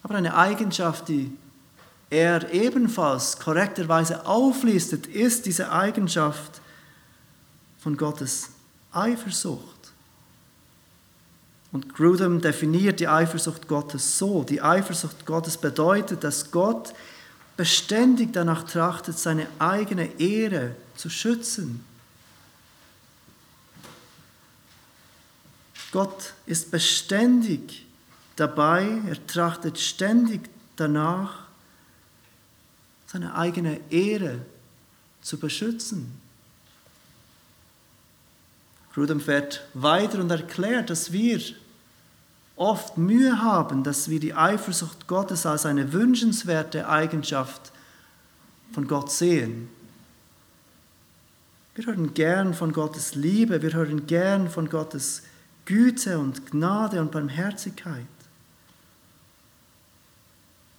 Aber 0.03 0.13
eine 0.13 0.37
Eigenschaft, 0.37 1.07
die 1.07 1.35
er 2.11 2.53
ebenfalls 2.53 3.39
korrekterweise 3.39 4.27
auflistet, 4.27 5.07
ist 5.07 5.47
diese 5.47 5.71
Eigenschaft 5.71 6.61
von 7.79 7.97
Gottes 7.97 8.49
Eifersucht. 8.91 9.63
Und 11.71 11.95
Grudem 11.95 12.39
definiert 12.39 12.99
die 12.99 13.07
Eifersucht 13.07 13.67
Gottes 13.67 14.19
so. 14.19 14.43
Die 14.43 14.61
Eifersucht 14.61 15.25
Gottes 15.25 15.57
bedeutet, 15.57 16.23
dass 16.23 16.51
Gott 16.51 16.93
beständig 17.57 18.33
danach 18.33 18.63
trachtet, 18.63 19.17
seine 19.17 19.47
eigene 19.57 20.19
Ehre 20.19 20.75
zu 20.95 21.09
schützen. 21.09 21.83
Gott 25.95 26.33
ist 26.45 26.71
beständig 26.71 27.85
dabei, 28.35 29.01
er 29.07 29.27
trachtet 29.27 29.79
ständig 29.79 30.41
danach, 30.75 31.45
seine 33.07 33.33
eigene 33.33 33.79
Ehre 33.89 34.39
zu 35.21 35.39
beschützen. 35.39 36.19
Grudem 38.93 39.21
fährt 39.21 39.65
weiter 39.73 40.19
und 40.19 40.29
erklärt, 40.29 40.89
dass 40.89 41.13
wir 41.13 41.39
oft 42.57 42.97
Mühe 42.97 43.41
haben, 43.41 43.85
dass 43.85 44.09
wir 44.09 44.19
die 44.19 44.33
Eifersucht 44.33 45.07
Gottes 45.07 45.45
als 45.45 45.65
eine 45.65 45.93
wünschenswerte 45.93 46.89
Eigenschaft 46.89 47.71
von 48.73 48.85
Gott 48.89 49.13
sehen. 49.13 49.69
Wir 51.73 51.85
hören 51.85 52.13
gern 52.13 52.53
von 52.53 52.73
Gottes 52.73 53.15
Liebe, 53.15 53.61
wir 53.61 53.71
hören 53.71 54.07
gern 54.07 54.49
von 54.49 54.67
Gottes 54.69 55.23
Güte 55.65 56.19
und 56.19 56.51
Gnade 56.51 57.01
und 57.01 57.11
Barmherzigkeit. 57.11 58.05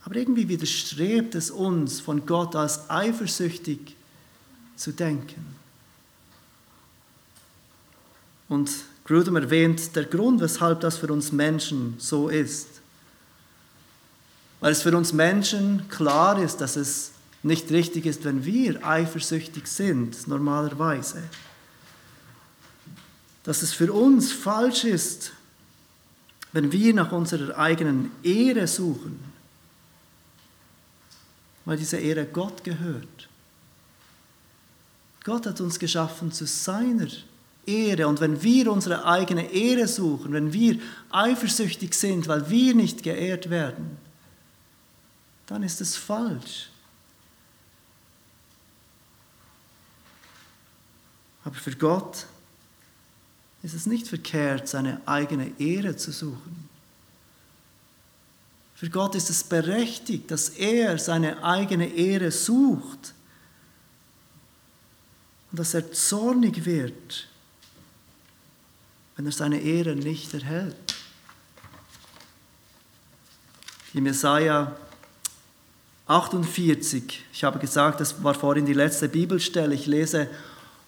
Aber 0.04 0.14
irgendwie 0.14 0.48
widerstrebt 0.48 1.34
es 1.34 1.50
uns, 1.50 2.00
von 2.00 2.24
Gott 2.26 2.54
als 2.54 2.88
eifersüchtig 2.88 3.96
zu 4.76 4.92
denken. 4.92 5.56
Und 8.48 8.70
Grudem 9.04 9.36
erwähnt 9.36 9.94
der 9.96 10.04
Grund, 10.04 10.40
weshalb 10.40 10.80
das 10.80 10.96
für 10.96 11.12
uns 11.12 11.32
Menschen 11.32 11.94
so 11.98 12.28
ist. 12.28 12.68
Weil 14.60 14.72
es 14.72 14.82
für 14.82 14.96
uns 14.96 15.12
Menschen 15.12 15.88
klar 15.88 16.40
ist, 16.40 16.60
dass 16.60 16.76
es 16.76 17.12
nicht 17.42 17.70
richtig 17.70 18.06
ist, 18.06 18.24
wenn 18.24 18.44
wir 18.44 18.84
eifersüchtig 18.86 19.66
sind, 19.66 20.26
normalerweise. 20.26 21.22
Dass 23.46 23.62
es 23.62 23.72
für 23.72 23.92
uns 23.92 24.32
falsch 24.32 24.84
ist, 24.84 25.32
wenn 26.52 26.72
wir 26.72 26.92
nach 26.92 27.12
unserer 27.12 27.56
eigenen 27.56 28.10
Ehre 28.22 28.66
suchen, 28.66 29.20
weil 31.64 31.76
diese 31.76 31.96
Ehre 31.96 32.26
Gott 32.26 32.64
gehört. 32.64 33.28
Gott 35.22 35.46
hat 35.46 35.60
uns 35.60 35.78
geschaffen 35.78 36.32
zu 36.32 36.44
seiner 36.46 37.08
Ehre. 37.66 38.08
Und 38.08 38.20
wenn 38.20 38.42
wir 38.42 38.70
unsere 38.72 39.04
eigene 39.04 39.52
Ehre 39.52 39.86
suchen, 39.86 40.32
wenn 40.32 40.52
wir 40.52 40.80
eifersüchtig 41.10 41.94
sind, 41.94 42.26
weil 42.28 42.50
wir 42.50 42.74
nicht 42.74 43.02
geehrt 43.02 43.48
werden, 43.48 43.96
dann 45.46 45.62
ist 45.62 45.80
es 45.80 45.96
falsch. 45.96 46.68
Aber 51.44 51.54
für 51.54 51.76
Gott 51.76 52.26
ist 53.66 53.74
es 53.74 53.86
nicht 53.86 54.06
verkehrt, 54.06 54.68
seine 54.68 55.00
eigene 55.06 55.50
Ehre 55.58 55.96
zu 55.96 56.12
suchen. 56.12 56.68
Für 58.76 58.88
Gott 58.88 59.16
ist 59.16 59.28
es 59.28 59.42
berechtigt, 59.42 60.30
dass 60.30 60.50
er 60.50 60.98
seine 60.98 61.42
eigene 61.42 61.88
Ehre 61.88 62.30
sucht 62.30 63.12
und 65.50 65.58
dass 65.58 65.74
er 65.74 65.90
zornig 65.90 66.64
wird, 66.64 67.26
wenn 69.16 69.26
er 69.26 69.32
seine 69.32 69.60
Ehre 69.60 69.96
nicht 69.96 70.32
erhält. 70.32 70.94
Im 73.94 74.06
Jesaja 74.06 74.76
48, 76.06 77.24
ich 77.32 77.42
habe 77.42 77.58
gesagt, 77.58 77.98
das 77.98 78.22
war 78.22 78.34
vorhin 78.34 78.64
die 78.64 78.74
letzte 78.74 79.08
Bibelstelle, 79.08 79.74
ich 79.74 79.86
lese 79.86 80.30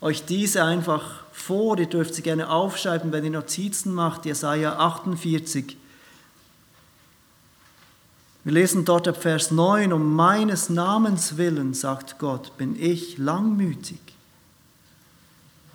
euch 0.00 0.24
diese 0.24 0.62
einfach 0.62 1.24
vor. 1.38 1.78
Ihr 1.78 1.86
dürft 1.86 2.14
sie 2.14 2.22
gerne 2.22 2.50
aufschreiben, 2.50 3.12
wenn 3.12 3.24
ihr 3.24 3.30
Notizen 3.30 3.94
macht. 3.94 4.26
Jesaja 4.26 4.76
48. 4.78 5.76
Wir 8.44 8.52
lesen 8.52 8.84
dort 8.84 9.06
ab 9.06 9.20
Vers 9.20 9.50
9, 9.50 9.92
um 9.92 10.14
meines 10.14 10.70
Namens 10.70 11.36
willen, 11.36 11.74
sagt 11.74 12.18
Gott, 12.18 12.56
bin 12.56 12.80
ich 12.80 13.18
langmütig. 13.18 14.00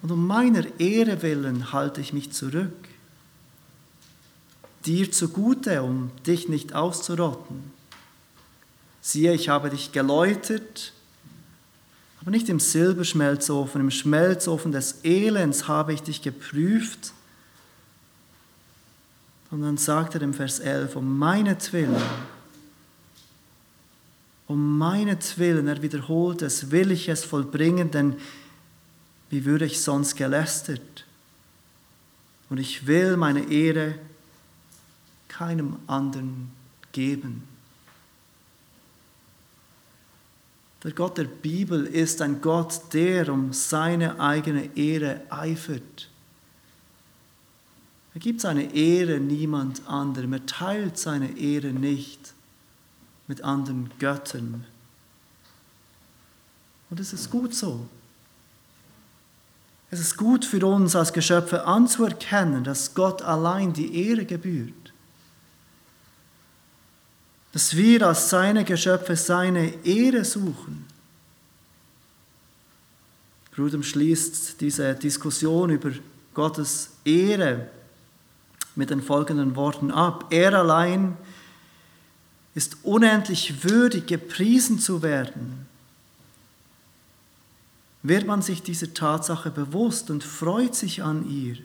Und 0.02 0.12
um 0.12 0.26
meiner 0.26 0.80
Ehre 0.80 1.22
willen 1.22 1.72
halte 1.72 2.02
ich 2.02 2.14
mich 2.14 2.32
zurück. 2.32 2.74
Dir 4.86 5.12
zugute, 5.12 5.84
um 5.84 6.12
dich 6.26 6.50
nicht 6.50 6.74
auszurotten. 6.74 7.72
Siehe, 9.02 9.34
ich 9.34 9.50
habe 9.50 9.70
dich 9.70 9.92
geläutert 9.92 10.94
aber 12.24 12.32
nicht 12.32 12.48
im 12.48 12.62
Silberschmelzofen, 12.62 13.82
im 13.82 13.92
Schmelzofen 13.92 14.72
des 14.72 15.04
Elends 15.04 15.68
habe 15.68 15.92
ich 15.92 16.04
dich 16.04 16.22
geprüft. 16.22 17.12
Und 19.52 19.62
dann 19.62 19.76
sagt 19.76 20.16
er 20.16 20.22
im 20.22 20.34
Vers 20.34 20.62
11, 20.62 20.96
um 20.96 21.18
meinetwillen, 21.18 22.02
um 24.48 24.78
meinetwillen, 24.78 25.68
er 25.68 25.82
wiederholt 25.82 26.42
es, 26.44 26.72
will 26.72 26.92
ich 26.92 27.10
es 27.10 27.26
vollbringen, 27.26 27.92
denn 27.92 28.16
wie 29.30 29.44
würde 29.44 29.66
ich 29.66 29.82
sonst 29.82 30.16
gelästert? 30.16 31.06
Und 32.50 32.58
ich 32.58 32.88
will 32.88 33.18
meine 33.18 33.52
Ehre 33.52 33.96
keinem 35.28 35.76
anderen 35.88 36.52
geben. 36.94 37.44
Der 40.84 40.92
Gott 40.92 41.18
der 41.18 41.24
Bibel 41.24 41.86
ist 41.86 42.22
ein 42.22 42.42
Gott, 42.42 42.82
der 42.92 43.32
um 43.32 43.54
seine 43.54 44.20
eigene 44.20 44.76
Ehre 44.76 45.22
eifert. 45.30 46.10
Er 48.14 48.20
gibt 48.20 48.42
seine 48.42 48.76
Ehre 48.76 49.20
niemand 49.20 49.88
anderem. 49.88 50.34
Er 50.34 50.46
teilt 50.46 50.98
seine 50.98 51.38
Ehre 51.38 51.68
nicht 51.68 52.34
mit 53.28 53.42
anderen 53.42 53.90
Göttern. 53.98 54.66
Und 56.90 57.00
es 57.00 57.14
ist 57.14 57.32
gut 57.32 57.56
so. 57.56 57.88
Es 59.90 60.00
ist 60.00 60.18
gut 60.18 60.44
für 60.44 60.66
uns 60.66 60.96
als 60.96 61.14
Geschöpfe 61.14 61.66
anzuerkennen, 61.66 62.64
dass 62.64 62.94
Gott 62.94 63.22
allein 63.22 63.74
die 63.74 64.08
Ehre 64.08 64.26
gebührt 64.26 64.83
dass 67.54 67.78
wir 67.78 68.02
als 68.08 68.32
seine 68.32 68.66
Geschöpfe 68.66 69.16
seine 69.16 69.86
Ehre 69.86 70.26
suchen. 70.26 70.86
Grudem 73.54 73.84
schließt 73.84 74.60
diese 74.60 74.96
Diskussion 74.96 75.70
über 75.70 75.92
Gottes 76.34 76.90
Ehre 77.06 77.70
mit 78.76 78.90
den 78.90 79.04
folgenden 79.04 79.56
Worten 79.56 79.92
ab. 79.92 80.26
Er 80.32 80.56
allein 80.56 81.16
ist 82.56 82.78
unendlich 82.82 83.64
würdig, 83.64 84.08
gepriesen 84.08 84.80
zu 84.80 85.04
werden. 85.04 85.68
Wird 88.02 88.26
man 88.26 88.42
sich 88.42 88.64
dieser 88.64 88.96
Tatsache 88.96 89.52
bewusst 89.52 90.10
und 90.10 90.24
freut 90.24 90.74
sich 90.74 91.04
an 91.04 91.30
ihr, 91.30 91.58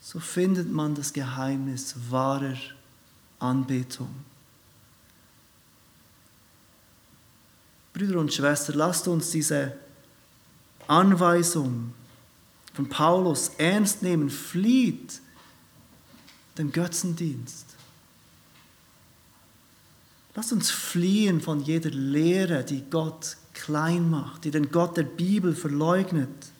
so 0.00 0.18
findet 0.18 0.72
man 0.72 0.94
das 0.94 1.12
Geheimnis 1.12 1.94
wahrer 2.08 2.56
Anbetung. 3.42 4.14
Brüder 7.92 8.20
und 8.20 8.32
Schwestern, 8.32 8.76
lasst 8.76 9.06
uns 9.08 9.30
diese 9.30 9.76
Anweisung 10.88 11.92
von 12.72 12.88
Paulus 12.88 13.52
ernst 13.58 14.02
nehmen. 14.02 14.30
Flieht 14.30 15.20
dem 16.56 16.72
Götzendienst. 16.72 17.66
Lasst 20.34 20.52
uns 20.52 20.70
fliehen 20.70 21.40
von 21.40 21.60
jeder 21.60 21.90
Lehre, 21.90 22.64
die 22.64 22.82
Gott 22.88 23.36
klein 23.52 24.08
macht, 24.08 24.44
die 24.44 24.50
den 24.50 24.70
Gott 24.70 24.96
der 24.96 25.02
Bibel 25.02 25.54
verleugnet 25.54 26.51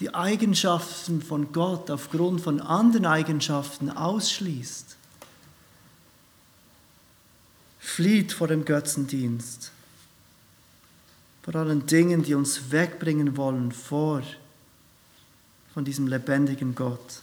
die 0.00 0.14
Eigenschaften 0.14 1.20
von 1.20 1.52
Gott 1.52 1.90
aufgrund 1.90 2.40
von 2.40 2.60
anderen 2.60 3.04
Eigenschaften 3.04 3.90
ausschließt. 3.90 4.96
Flieht 7.78 8.32
vor 8.32 8.48
dem 8.48 8.64
Götzendienst, 8.64 9.72
vor 11.42 11.54
allen 11.54 11.86
Dingen, 11.86 12.22
die 12.22 12.34
uns 12.34 12.70
wegbringen 12.70 13.36
wollen 13.36 13.72
vor 13.72 14.22
von 15.74 15.84
diesem 15.84 16.06
lebendigen 16.06 16.74
Gott. 16.74 17.20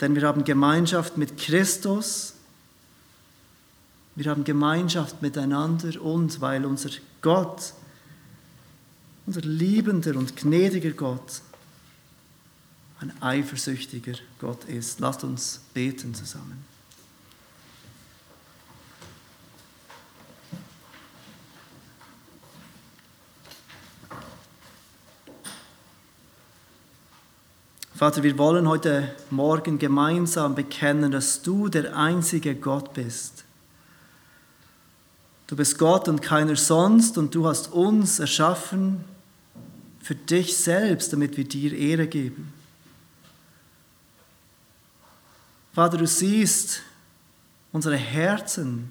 Denn 0.00 0.14
wir 0.14 0.22
haben 0.22 0.44
Gemeinschaft 0.44 1.16
mit 1.16 1.36
Christus, 1.36 2.34
wir 4.14 4.30
haben 4.30 4.44
Gemeinschaft 4.44 5.20
miteinander 5.22 6.00
und 6.00 6.40
weil 6.40 6.64
unser 6.64 6.90
Gott 7.20 7.74
unser 9.26 9.40
liebender 9.40 10.16
und 10.16 10.36
gnädiger 10.36 10.90
Gott 10.90 11.42
ein 13.00 13.12
eifersüchtiger 13.20 14.14
Gott 14.38 14.64
ist. 14.64 15.00
Lasst 15.00 15.24
uns 15.24 15.60
beten 15.74 16.14
zusammen. 16.14 16.64
Vater, 27.94 28.22
wir 28.22 28.36
wollen 28.38 28.68
heute 28.68 29.14
Morgen 29.30 29.78
gemeinsam 29.78 30.54
bekennen, 30.54 31.12
dass 31.12 31.42
du 31.42 31.68
der 31.68 31.96
einzige 31.96 32.54
Gott 32.54 32.92
bist. 32.92 33.44
Du 35.46 35.56
bist 35.56 35.78
Gott 35.78 36.08
und 36.08 36.20
keiner 36.20 36.56
sonst 36.56 37.16
und 37.18 37.34
du 37.34 37.46
hast 37.46 37.72
uns 37.72 38.18
erschaffen 38.18 39.04
für 40.04 40.14
dich 40.14 40.54
selbst, 40.54 41.14
damit 41.14 41.38
wir 41.38 41.44
dir 41.44 41.72
Ehre 41.72 42.06
geben. 42.06 42.52
Vater, 45.72 45.96
du 45.96 46.06
siehst 46.06 46.82
unsere 47.72 47.96
Herzen, 47.96 48.90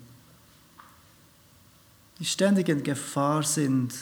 die 2.18 2.26
ständig 2.26 2.68
in 2.68 2.82
Gefahr 2.82 3.43
sind, 3.43 3.93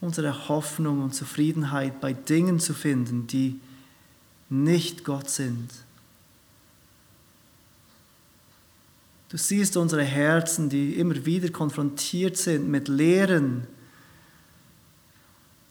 unsere 0.00 0.48
Hoffnung 0.48 1.04
und 1.04 1.14
Zufriedenheit 1.14 2.00
bei 2.00 2.12
Dingen 2.12 2.58
zu 2.58 2.74
finden, 2.74 3.28
die 3.28 3.60
nicht 4.48 5.04
Gott 5.04 5.30
sind. 5.30 5.70
Du 9.28 9.36
siehst 9.36 9.76
unsere 9.76 10.02
Herzen, 10.02 10.68
die 10.68 10.94
immer 10.94 11.24
wieder 11.24 11.50
konfrontiert 11.50 12.36
sind 12.36 12.68
mit 12.68 12.88
Lehren, 12.88 13.68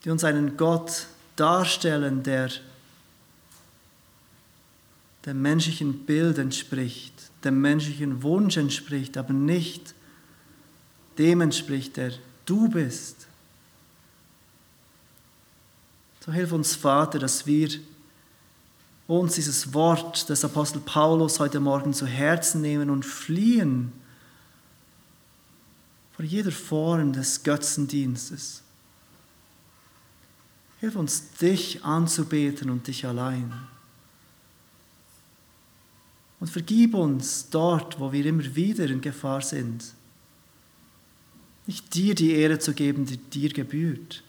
die 0.08 0.12
uns 0.12 0.24
einen 0.24 0.56
Gott 0.56 1.06
darstellen, 1.36 2.22
der 2.22 2.48
dem 5.26 5.42
menschlichen 5.42 6.06
Bild 6.06 6.38
entspricht, 6.38 7.12
dem 7.44 7.60
menschlichen 7.60 8.22
Wunsch 8.22 8.56
entspricht, 8.56 9.18
aber 9.18 9.34
nicht 9.34 9.94
dem 11.18 11.42
entspricht, 11.42 11.98
der 11.98 12.12
du 12.46 12.70
bist. 12.70 13.26
So 16.24 16.32
hilf 16.32 16.52
uns, 16.52 16.74
Vater, 16.74 17.18
dass 17.18 17.46
wir 17.46 17.68
uns 19.08 19.34
dieses 19.34 19.74
Wort 19.74 20.26
des 20.30 20.42
Apostel 20.42 20.80
Paulus 20.80 21.38
heute 21.38 21.60
Morgen 21.60 21.92
zu 21.92 22.06
Herzen 22.06 22.62
nehmen 22.62 22.88
und 22.88 23.04
fliehen 23.04 23.92
vor 26.16 26.24
jeder 26.24 26.50
Form 26.50 27.12
des 27.12 27.42
Götzendienstes. 27.42 28.62
Hilf 30.80 30.96
uns, 30.96 31.32
dich 31.32 31.84
anzubeten 31.84 32.70
und 32.70 32.86
dich 32.86 33.04
allein. 33.04 33.52
Und 36.40 36.48
vergib 36.48 36.94
uns 36.94 37.50
dort, 37.50 37.98
wo 37.98 38.12
wir 38.12 38.24
immer 38.24 38.54
wieder 38.54 38.86
in 38.86 39.00
Gefahr 39.00 39.42
sind, 39.42 39.92
nicht 41.66 41.94
dir 41.94 42.14
die 42.14 42.32
Ehre 42.32 42.58
zu 42.58 42.72
geben, 42.72 43.04
die 43.06 43.16
dir 43.16 43.52
gebührt. 43.52 44.22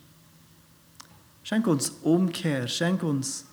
Schenk 1.44 1.68
uns 1.68 1.92
Umkehr, 2.02 2.68
schenk 2.68 3.04
uns 3.04 3.46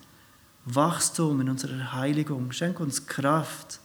Wachstum 0.65 1.39
in 1.41 1.49
unserer 1.49 1.93
Heiligung, 1.93 2.51
schenk 2.51 2.79
uns 2.79 3.05
Kraft, 3.07 3.79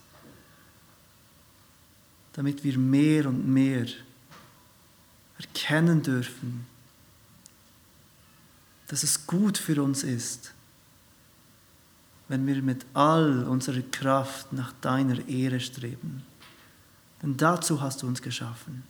damit 2.33 2.63
wir 2.63 2.77
mehr 2.77 3.27
und 3.27 3.47
mehr 3.47 3.85
erkennen 5.37 6.01
dürfen, 6.01 6.65
dass 8.87 9.03
es 9.03 9.27
gut 9.27 9.57
für 9.57 9.81
uns 9.81 10.03
ist, 10.03 10.53
wenn 12.27 12.45
wir 12.47 12.61
mit 12.61 12.85
all 12.93 13.43
unserer 13.43 13.81
Kraft 13.81 14.53
nach 14.53 14.73
deiner 14.81 15.27
Ehre 15.27 15.59
streben. 15.59 16.23
Denn 17.21 17.37
dazu 17.37 17.81
hast 17.81 18.01
du 18.01 18.07
uns 18.07 18.21
geschaffen. 18.21 18.83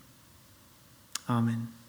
Amen. 1.28 1.83